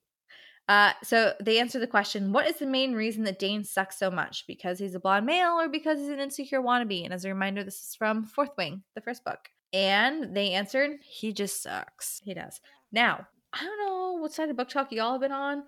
[0.68, 4.10] Uh, so they answer the question: What is the main reason that Dane sucks so
[4.10, 4.46] much?
[4.46, 7.04] Because he's a blonde male, or because he's an insecure wannabe?
[7.04, 9.50] And as a reminder, this is from Fourth Wing, the first book.
[9.72, 12.20] And they answered, He just sucks.
[12.24, 12.60] He does.
[12.92, 15.64] Now, I don't know what side of BookTok y'all have been on,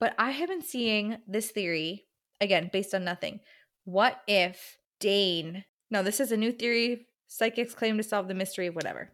[0.00, 2.06] but I have been seeing this theory
[2.40, 3.40] again based on nothing.
[3.84, 5.64] What if Dane?
[5.90, 7.06] No, this is a new theory.
[7.28, 9.12] Psychics claim to solve the mystery of whatever.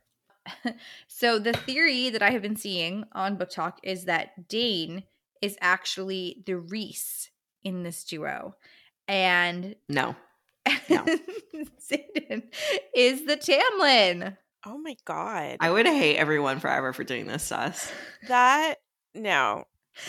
[1.09, 5.05] so the theory that I have been seeing on BookTok is that Dane
[5.43, 7.30] is actually the Rhys
[7.62, 8.57] in this duo,
[9.09, 10.16] and No.
[10.89, 11.05] No.
[11.91, 12.43] Xaden
[12.95, 14.37] is the Tamlin.
[14.64, 15.59] Oh my god.
[15.61, 17.93] I would hate everyone forever for doing this, sus.
[18.28, 18.76] that
[19.14, 19.64] no.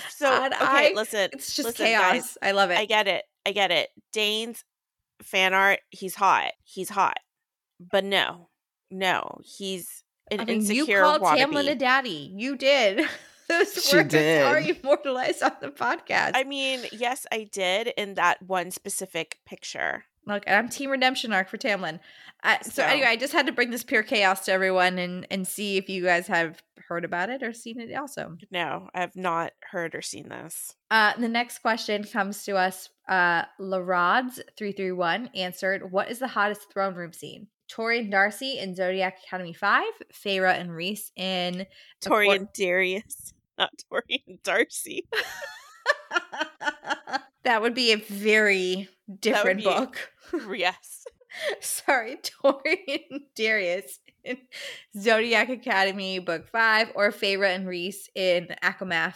[0.09, 1.29] So And okay, I- listen.
[1.33, 2.01] It's just listen, chaos.
[2.11, 2.37] guys.
[2.41, 2.77] I love it.
[2.77, 3.23] I get it.
[3.45, 3.89] I get it.
[4.11, 4.63] Dane's
[5.21, 6.51] fan art, he's hot.
[6.63, 7.17] He's hot.
[7.79, 8.49] But no.
[8.91, 9.39] No.
[9.43, 11.37] He's an I mean, you called wannabe.
[11.37, 12.33] Tamlin a daddy.
[12.35, 13.07] You did.
[13.47, 14.43] Those She words did.
[14.43, 16.31] are immortalized on the podcast.
[16.35, 20.03] I mean, yes, I did in that one specific picture.
[20.25, 21.99] Look, and I'm Team Redemption arc for Tamlin.
[22.43, 25.25] Uh, so, So- anyway, I just had to bring this pure chaos to everyone and
[25.31, 28.37] and see if you guys have heard about it or seen it also.
[28.51, 30.75] No, I have not heard or seen this.
[30.91, 32.89] Uh, the next question comes to us.
[33.07, 38.11] Uh, Larods three three one answered, "What is the hottest throne room scene?" Tori and
[38.11, 41.65] Darcy in Zodiac Academy five, Feyre and Rhys in
[42.01, 45.07] Tori and Darius, not Tori and Darcy.
[47.43, 48.89] that would be a very
[49.19, 50.11] different be- book.
[50.53, 51.05] yes.
[51.61, 54.37] Sorry, Tori and Darius in
[54.97, 59.15] Zodiac Academy Book 5, or Feyre and Rhys in ACOMAF,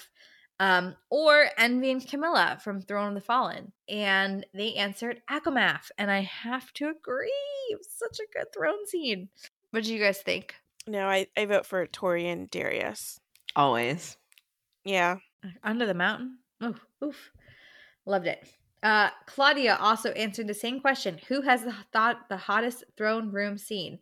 [0.59, 3.71] um, or Envy and Camilla from Throne of the Fallen.
[3.89, 7.31] And they answered ACOMAF, and I have to agree.
[7.69, 9.29] It was such a good throne scene.
[9.71, 10.55] What do you guys think?
[10.87, 13.19] No, I, I vote for Tori and Darius.
[13.55, 14.17] Always.
[14.83, 15.17] Yeah.
[15.63, 16.37] Under the Mountain?
[16.63, 17.31] Oof, oof.
[18.05, 18.47] Loved it.
[18.83, 21.19] Uh, Claudia also answered the same question.
[21.27, 23.99] Who has the thought the hottest throne room scene?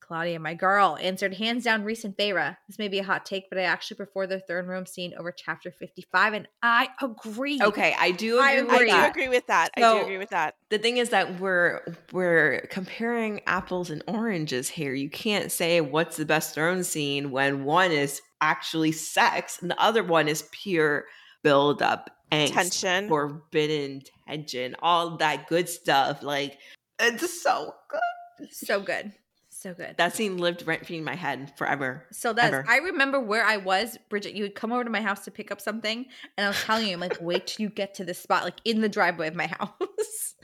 [0.00, 2.58] Claudia, my girl, answered hands down recent Feyre.
[2.68, 5.32] This may be a hot take, but I actually prefer the throne room scene over
[5.32, 7.58] chapter 55, and I agree.
[7.62, 9.24] Okay, I do I agree I with do agree.
[9.24, 9.30] that.
[9.30, 9.70] with that.
[9.76, 10.56] I do agree with that.
[10.68, 11.80] The thing is that we're
[12.12, 14.92] we're comparing apples and oranges here.
[14.92, 19.80] You can't say what's the best throne scene when one is actually sex and the
[19.80, 21.04] other one is pure
[21.42, 23.08] buildup, angst, Tension.
[23.08, 26.22] forbidden tension, all that good stuff.
[26.22, 26.58] Like
[26.98, 28.48] it's so good.
[28.52, 29.12] So good.
[29.50, 29.94] So good.
[29.96, 32.04] That scene lived rent free in my head forever.
[32.12, 34.34] So that's I remember where I was, Bridget.
[34.34, 36.04] You would come over to my house to pick up something,
[36.36, 38.60] and I was telling you, I'm like, wait till you get to this spot, like
[38.66, 40.34] in the driveway of my house.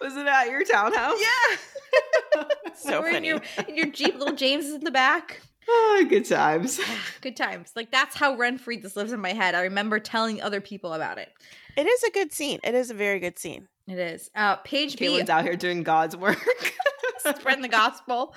[0.00, 1.18] Was it at your townhouse?
[1.20, 1.56] Yeah.
[2.76, 3.26] So Or in funny.
[3.28, 5.40] your in your Jeep, little James is in the back.
[5.68, 6.80] Ah, good times.
[7.20, 7.72] Good times.
[7.76, 9.54] Like that's how rent free this lives in my head.
[9.54, 11.28] I remember telling other people about it.
[11.76, 12.58] It is a good scene.
[12.64, 13.68] It is a very good scene.
[13.86, 14.30] It is.
[14.34, 16.38] Uh page B Caitlin's out here doing God's work.
[17.36, 18.34] spreading the gospel.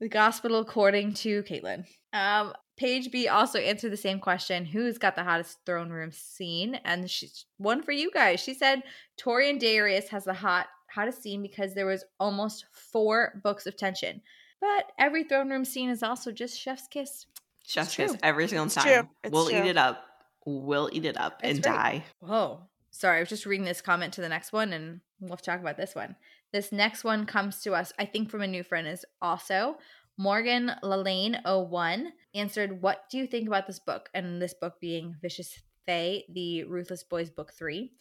[0.00, 1.84] The gospel according to Caitlin.
[2.12, 6.76] Um, Page B also answered the same question: Who's got the hottest throne room scene?
[6.84, 8.38] And she's one for you guys.
[8.40, 8.82] She said
[9.16, 13.76] Tori and Darius has the hot hottest scene because there was almost four books of
[13.76, 14.22] tension.
[14.60, 17.26] But every throne room scene is also just chef's kiss.
[17.64, 19.08] Chef's kiss every single It's time.
[19.30, 19.58] we'll true.
[19.58, 20.04] eat it up.
[20.46, 21.74] We'll eat it up That's and right.
[21.74, 22.04] die.
[22.20, 22.60] Whoa.
[22.90, 25.76] Sorry, I was just reading this comment to the next one and we'll talk about
[25.76, 26.16] this one.
[26.52, 29.76] This next one comes to us, I think, from a new friend is also
[30.16, 34.08] Morgan Lalane01 answered, What do you think about this book?
[34.14, 37.92] And this book being Vicious Fae, the Ruthless Boys Book 3.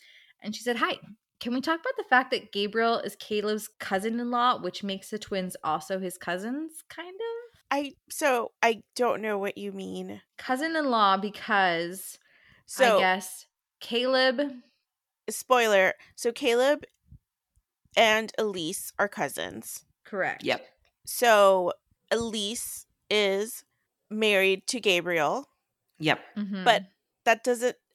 [0.42, 0.98] And she said, Hi.
[1.40, 5.10] Can we talk about the fact that Gabriel is Caleb's cousin in law, which makes
[5.10, 7.60] the twins also his cousins, kind of?
[7.70, 10.22] I so I don't know what you mean.
[10.38, 12.18] Cousin in law because
[12.66, 13.46] So I guess
[13.82, 14.42] Caleb.
[15.30, 15.94] spoiler.
[16.16, 16.86] So Caleb
[17.96, 19.86] and Elise are cousins.
[20.06, 20.44] Correct.
[20.44, 20.66] Yep.
[21.06, 21.74] So
[22.12, 23.64] Elise is
[24.10, 25.50] married to Gabriel.
[26.00, 26.20] Yep.
[26.38, 26.64] Mhm.
[26.64, 26.84] But
[27.26, 27.87] that doesn't but the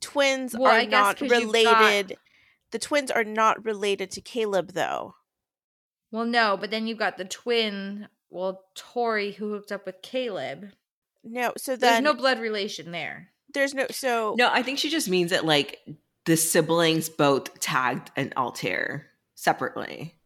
[0.00, 2.18] twins Well, are I guess not 'cause you've got- related.
[2.72, 5.14] The twins are not related to Caleb though.
[6.10, 10.72] Well, no, but then you've got the twin, well, Tori, who hooked up with Caleb.
[11.24, 13.30] No, so There's no blood relation there.
[13.52, 15.80] there's no so No, I think she just means that like
[16.24, 19.10] the siblings both tagged an Altair.
[19.34, 20.18] separately.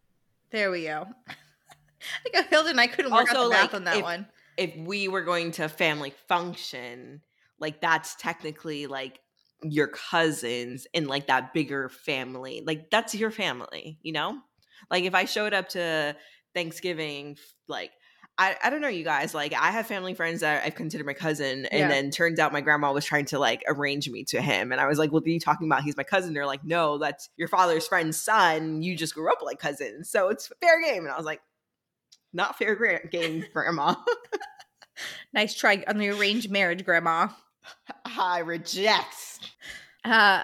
[0.50, 1.06] There we go.
[1.28, 4.02] I think Hilda and I couldn't work Also, out the math like, on that if-
[4.02, 4.26] one.
[4.56, 7.22] If we were going to a family function,
[7.58, 9.20] like that's technically like
[9.62, 12.62] your cousins in like that bigger family.
[12.66, 14.38] Like that's your family, you know?
[14.90, 16.16] Like if I showed up to
[16.54, 17.36] Thanksgiving,
[17.68, 17.90] like
[18.38, 21.12] I, I don't know you guys like i have family friends that i've considered my
[21.12, 21.88] cousin and Yeah.
[21.88, 24.86] then turns out my grandma was trying to like arrange me to him and i
[24.86, 27.48] was like what are you talking about he's my cousin they're like no that's your
[27.48, 31.16] father's friend's son you just grew up like cousins so it's fair game and i
[31.16, 31.40] was like
[32.32, 33.94] not fair game grandma
[35.32, 37.28] Nice try on the arranged marriage, Grandma.
[38.04, 39.50] I reject
[40.04, 40.42] Uh,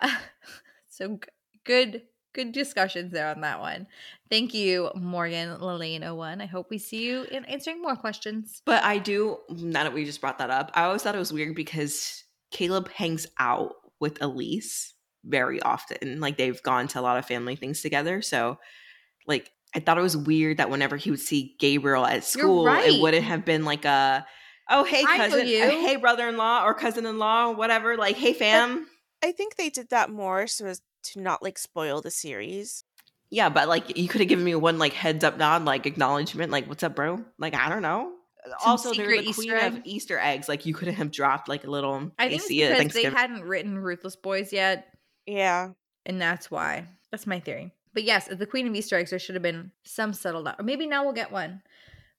[0.88, 1.18] so
[1.64, 2.02] good,
[2.34, 3.86] good discussions there on that one.
[4.30, 6.40] Thank you, Morgan Lelaine 01.
[6.40, 8.60] I hope we see you in answering more questions.
[8.66, 11.32] but i do now that we just brought that up i always thought it was
[11.32, 14.94] weird because caleb hangs out with elise
[15.24, 18.58] very often like they've gone to a lot of family things together so
[19.26, 22.88] like i thought it was weird that whenever he would see gabriel at school right.
[22.92, 24.24] it wouldn't have been like a
[24.70, 28.86] oh hey cousin you." uh, hey brother-in-law or cousin-in-law whatever like hey fam
[29.24, 32.84] I think they did that more so as to not like spoil the series.
[33.30, 36.50] yeah but like you could have given me one like heads up nod like acknowledgement
[36.52, 38.12] like what's up bro like i don't know
[38.60, 41.64] Some also they're the queen Easter of easter eggs like you could have dropped like
[41.64, 44.86] a little I think it's AC at because they hadn't written Ruthless Boys yet,
[45.26, 45.70] Yeah.
[46.04, 46.86] and that's why.
[47.10, 47.72] That's my theory.
[47.94, 50.60] But yes, the Queen of Easter eggs, there should have been some settled out.
[50.60, 51.62] Or maybe now we'll get one.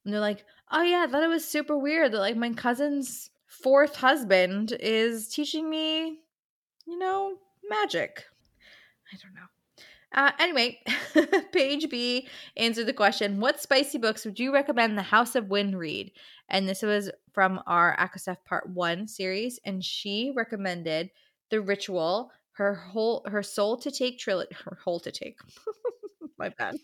[0.04, 3.30] And they're like, oh yeah, I thought it was super weird that like my cousin's
[3.48, 6.20] fourth husband is teaching me,
[6.86, 7.36] you know,
[7.70, 8.26] magic.
[9.14, 9.48] I don't know.
[10.14, 10.80] Uh, anyway,
[11.52, 15.78] page B answered the question What spicy books would you recommend the House of Wind
[15.78, 16.12] read?
[16.50, 19.60] And this was from our ACOSF Part 1 series.
[19.66, 21.12] And she recommended
[21.50, 25.38] The Ritual, her whole her soul to take trilogy, her whole to take.
[26.38, 26.78] My bad.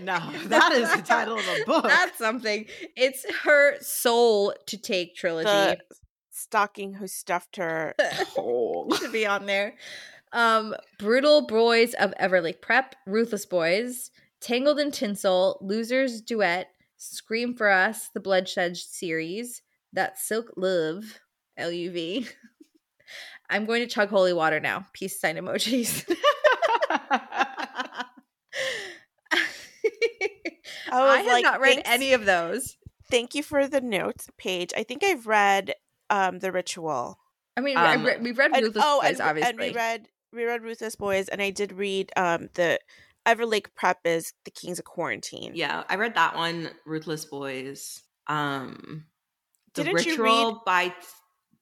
[0.00, 1.84] No, that is the title of a book.
[1.84, 2.66] That's something.
[2.96, 5.46] It's her soul to take trilogy.
[5.46, 5.78] The
[6.30, 7.94] stocking who stuffed her.
[8.36, 8.94] Oh.
[8.98, 9.74] should be on there.
[10.32, 14.10] Um, Brutal Boys of Everlake Prep, Ruthless Boys,
[14.40, 21.20] Tangled in Tinsel, Losers Duet, Scream for Us, the Bloodshed series, That Silk Love,
[21.56, 22.26] L U V.
[23.50, 24.86] I'm going to chug holy water now.
[24.94, 26.10] Peace sign emojis.
[30.92, 32.76] I was I have like, not read any of those.
[33.10, 34.72] Thank you for the notes page.
[34.76, 35.74] I think I've read
[36.10, 37.18] um the ritual.
[37.56, 39.50] I mean, Um, re- we've read And, Ruthless oh, Boys, and, obviously.
[39.50, 42.78] and we read we read Ruthless Boys, and I did read um the
[43.26, 45.52] Everlake Prep is the Kings of Quarantine.
[45.54, 48.02] yeah, I read that one, Ruthless Boys.
[48.26, 49.06] Um
[49.74, 50.94] The Didn't you Ritual by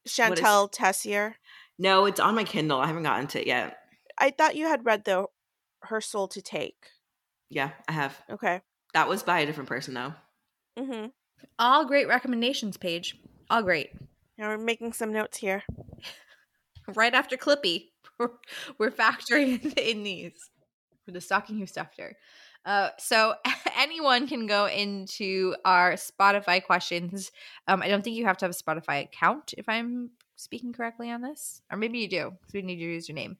[0.08, 1.34] Shantel Tessier.
[1.78, 2.80] No, it's on my Kindle.
[2.80, 3.76] I haven't gotten to it yet.
[4.18, 5.26] I thought you had read the
[5.82, 6.86] Her Soul to Take.
[7.48, 8.18] Yeah, I have.
[8.30, 8.60] Okay.
[8.94, 10.14] That was by a different person though.
[10.78, 11.06] Mm-hmm.
[11.58, 13.16] All great recommendations page.
[13.48, 13.90] All great.
[14.38, 15.62] Now we're making some notes here.
[16.94, 17.88] right after Clippy.
[18.18, 18.30] We're,
[18.78, 20.50] we're factoring in, in these
[21.04, 22.16] for the stocking who stuffed her.
[22.64, 23.34] Uh, so
[23.78, 27.30] anyone can go into our Spotify questions.
[27.66, 30.10] Um, I don't think you have to have a Spotify account if I'm
[30.40, 33.36] speaking correctly on this, or maybe you do because we need your username.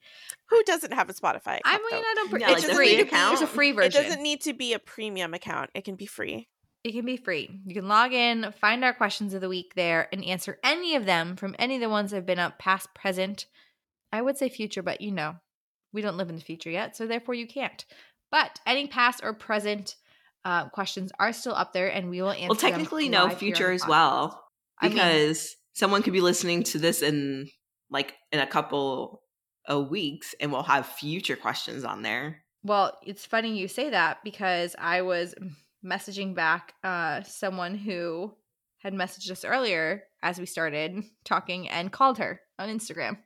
[0.49, 1.63] Who doesn't have a Spotify account?
[1.65, 1.97] I mean, though?
[1.99, 2.41] I don't.
[2.41, 2.87] Yeah, it's like the free.
[2.89, 3.49] free There's a account.
[3.51, 5.71] free It doesn't need to be a premium account.
[5.75, 6.49] It can be free.
[6.83, 7.61] It can be free.
[7.67, 11.05] You can log in, find our questions of the week there, and answer any of
[11.05, 13.47] them from any of the ones that have been up, past, present.
[14.13, 15.37] I would say future, but you know,
[15.93, 17.85] we don't live in the future yet, so therefore you can't.
[18.31, 19.97] But any past or present
[20.45, 22.49] uh, questions are still up there, and we will answer.
[22.49, 23.91] Well, technically no live here future as the podcast.
[23.91, 24.45] well.
[24.81, 27.49] I mean- Because someone could be listening to this in
[27.91, 29.23] like in a couple
[29.67, 32.43] of weeks and we'll have future questions on there.
[32.63, 35.35] Well, it's funny you say that because I was
[35.85, 38.35] messaging back uh, someone who
[38.79, 43.19] had messaged us earlier as we started talking and called her on Instagram.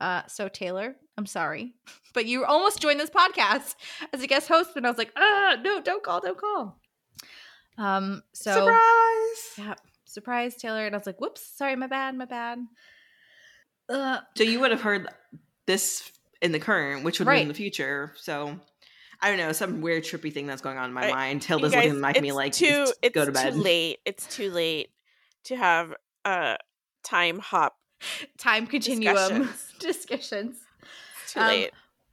[0.00, 1.74] Uh, so Taylor, I'm sorry,
[2.14, 3.76] but you almost joined this podcast
[4.12, 6.78] as a guest host, and I was like, ah, no, don't call, don't call.
[7.78, 9.58] Um, so Surprise!
[9.58, 9.74] yeah,
[10.16, 12.58] surprise, Taylor, and I was like, whoops, sorry, my bad, my bad.
[13.88, 15.08] Uh, So you would have heard
[15.66, 16.10] this
[16.42, 18.12] in the current, which would be in the future.
[18.16, 18.58] So
[19.20, 21.42] I don't know, some weird trippy thing that's going on in my I- mind.
[21.44, 22.86] You Hilda's guys, looking at me like too.
[23.02, 23.52] It's go to bed.
[23.54, 23.98] too late.
[24.04, 24.88] It's too late
[25.44, 25.94] to have
[26.24, 26.56] a
[27.04, 27.76] time hop.
[28.38, 29.72] time continuum Discussions.
[29.80, 30.56] discussions.
[31.24, 31.70] It's too Um, late.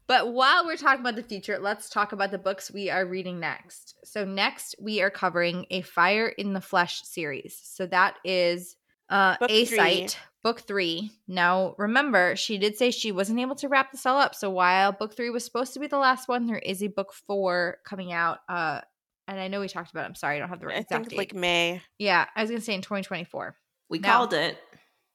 [0.08, 3.39] But while we're talking about the future, let's talk about the books we are reading
[3.39, 3.95] next.
[4.04, 7.60] So next we are covering a Fire in the Flesh series.
[7.64, 8.76] So that is
[9.10, 9.78] Uh, Book A three.
[9.78, 11.12] site, book three.
[11.28, 14.34] Now, remember, she did say she wasn't able to wrap this all up.
[14.34, 17.14] So while book three was supposed to be the last one, there is a book
[17.14, 18.39] four coming out.
[18.49, 18.82] Uh,
[19.28, 20.04] and I know we talked about.
[20.04, 20.08] It.
[20.08, 21.18] I'm sorry, I don't have the right I exact think date.
[21.18, 21.82] like May.
[21.99, 23.56] yeah, I was gonna say in 2024.
[23.89, 24.08] We No.
[24.10, 24.58] called it.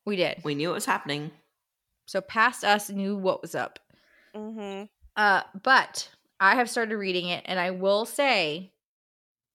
[0.07, 0.43] We did.
[0.45, 1.31] We knew it was happening.
[2.07, 3.79] So past us knew what was up.
[4.39, 4.85] Mm-hmm.
[5.17, 6.09] Uh, but
[6.39, 8.73] I have started reading it, and I will say,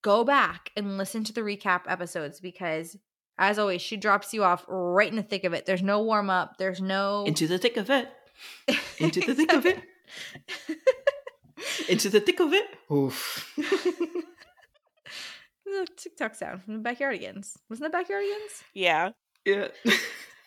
[0.01, 2.97] go back and listen to the recap episodes because,
[3.38, 5.65] as always, she drops you off right in the thick of it.
[5.65, 6.57] There's no warm up.
[6.57, 8.09] There's no Into the thick of it.
[8.99, 9.81] Into the thick of it.
[11.88, 12.65] Into the thick of it.
[12.91, 13.57] Oof.
[15.73, 17.57] The TikTok sound from the Backyardigans.
[17.67, 18.63] Wasn't that Backyardigans?
[18.75, 19.09] Yeah.
[19.43, 19.69] yeah.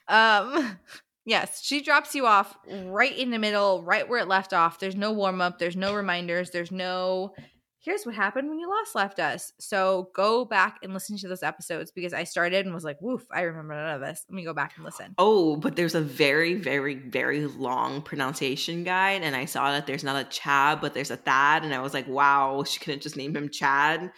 [0.08, 0.78] Um,
[1.26, 2.90] yes, she drops you off mm.
[2.90, 4.78] right in the middle, right where it left off.
[4.78, 5.58] There's no warm up.
[5.58, 6.50] There's no reminders.
[6.50, 7.34] There's no.
[7.80, 9.52] Here's what happened when you last left us.
[9.60, 13.24] So go back and listen to those episodes because I started and was like, "Woof,
[13.30, 15.14] I remember none of this." Let me go back and listen.
[15.18, 20.02] Oh, but there's a very, very, very long pronunciation guide, and I saw that there's
[20.02, 23.16] not a Chad, but there's a Thad, and I was like, wow, she couldn't just
[23.16, 24.10] name him Chad.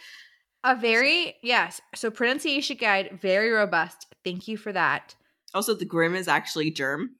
[0.63, 1.79] A very yes.
[1.95, 4.07] So pronunciation guide, very robust.
[4.23, 5.15] Thank you for that.
[5.53, 7.15] Also, the Grim is actually Germ.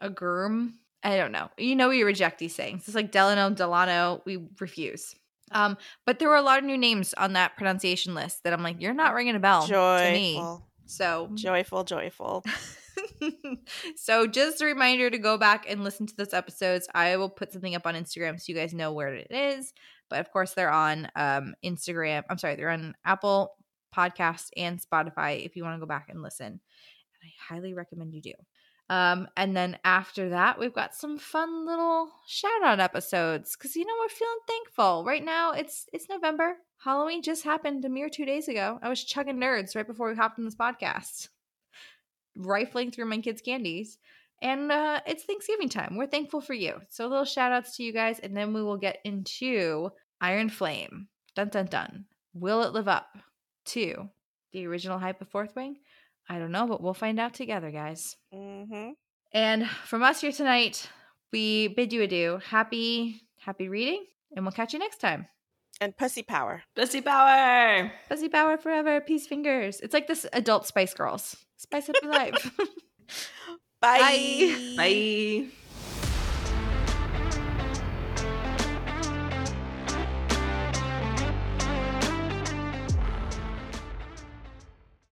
[0.00, 0.74] A germ.
[1.02, 1.50] I don't know.
[1.58, 2.86] You know we reject these things.
[2.86, 4.22] It's like Delano, Delano.
[4.24, 5.14] We refuse.
[5.52, 5.76] Um,
[6.06, 8.80] but there were a lot of new names on that pronunciation list that I'm like,
[8.80, 10.42] you're not ringing a bell to me.
[10.86, 12.44] So, Joyful, joyful.
[13.96, 16.88] so just a reminder to go back and listen to those episodes.
[16.94, 19.72] I will put something up on Instagram so you guys know where it is.
[20.10, 22.24] But of course, they're on um, Instagram.
[22.28, 23.54] I'm sorry, they're on Apple
[23.94, 26.46] Podcast and Spotify if you want to go back and listen.
[26.46, 26.58] And
[27.22, 28.32] I highly recommend you do.
[28.90, 33.86] Um, and then after that, we've got some fun little shout out episodes because you
[33.86, 35.52] know we're feeling thankful right now.
[35.52, 36.56] It's it's November.
[36.82, 38.78] Halloween just happened a mere two days ago.
[38.82, 41.28] I was chugging nerds right before we hopped on this podcast,
[42.36, 43.96] rifling through my kids' candies,
[44.42, 45.96] and uh, it's Thanksgiving time.
[45.96, 46.74] We're thankful for you.
[46.90, 49.90] So little shout outs to you guys, and then we will get into
[50.20, 51.08] Iron Flame.
[51.34, 52.04] Dun dun dun.
[52.34, 53.06] Will it live up
[53.66, 54.08] to
[54.52, 55.76] the original hype of Fourth Wing?
[56.28, 58.16] I don't know, but we'll find out together, guys.
[58.32, 58.90] Mm-hmm.
[59.32, 60.88] And from us here tonight,
[61.32, 62.40] we bid you adieu.
[62.48, 64.04] Happy, happy reading,
[64.34, 65.26] and we'll catch you next time.
[65.80, 66.62] And pussy power.
[66.76, 67.90] Pussy Power.
[68.08, 69.80] Pussy power forever, peace fingers.
[69.80, 71.36] It's like this adult Spice Girls.
[71.56, 72.52] Spice up your life.
[73.80, 74.74] Bye.
[74.76, 75.46] Bye.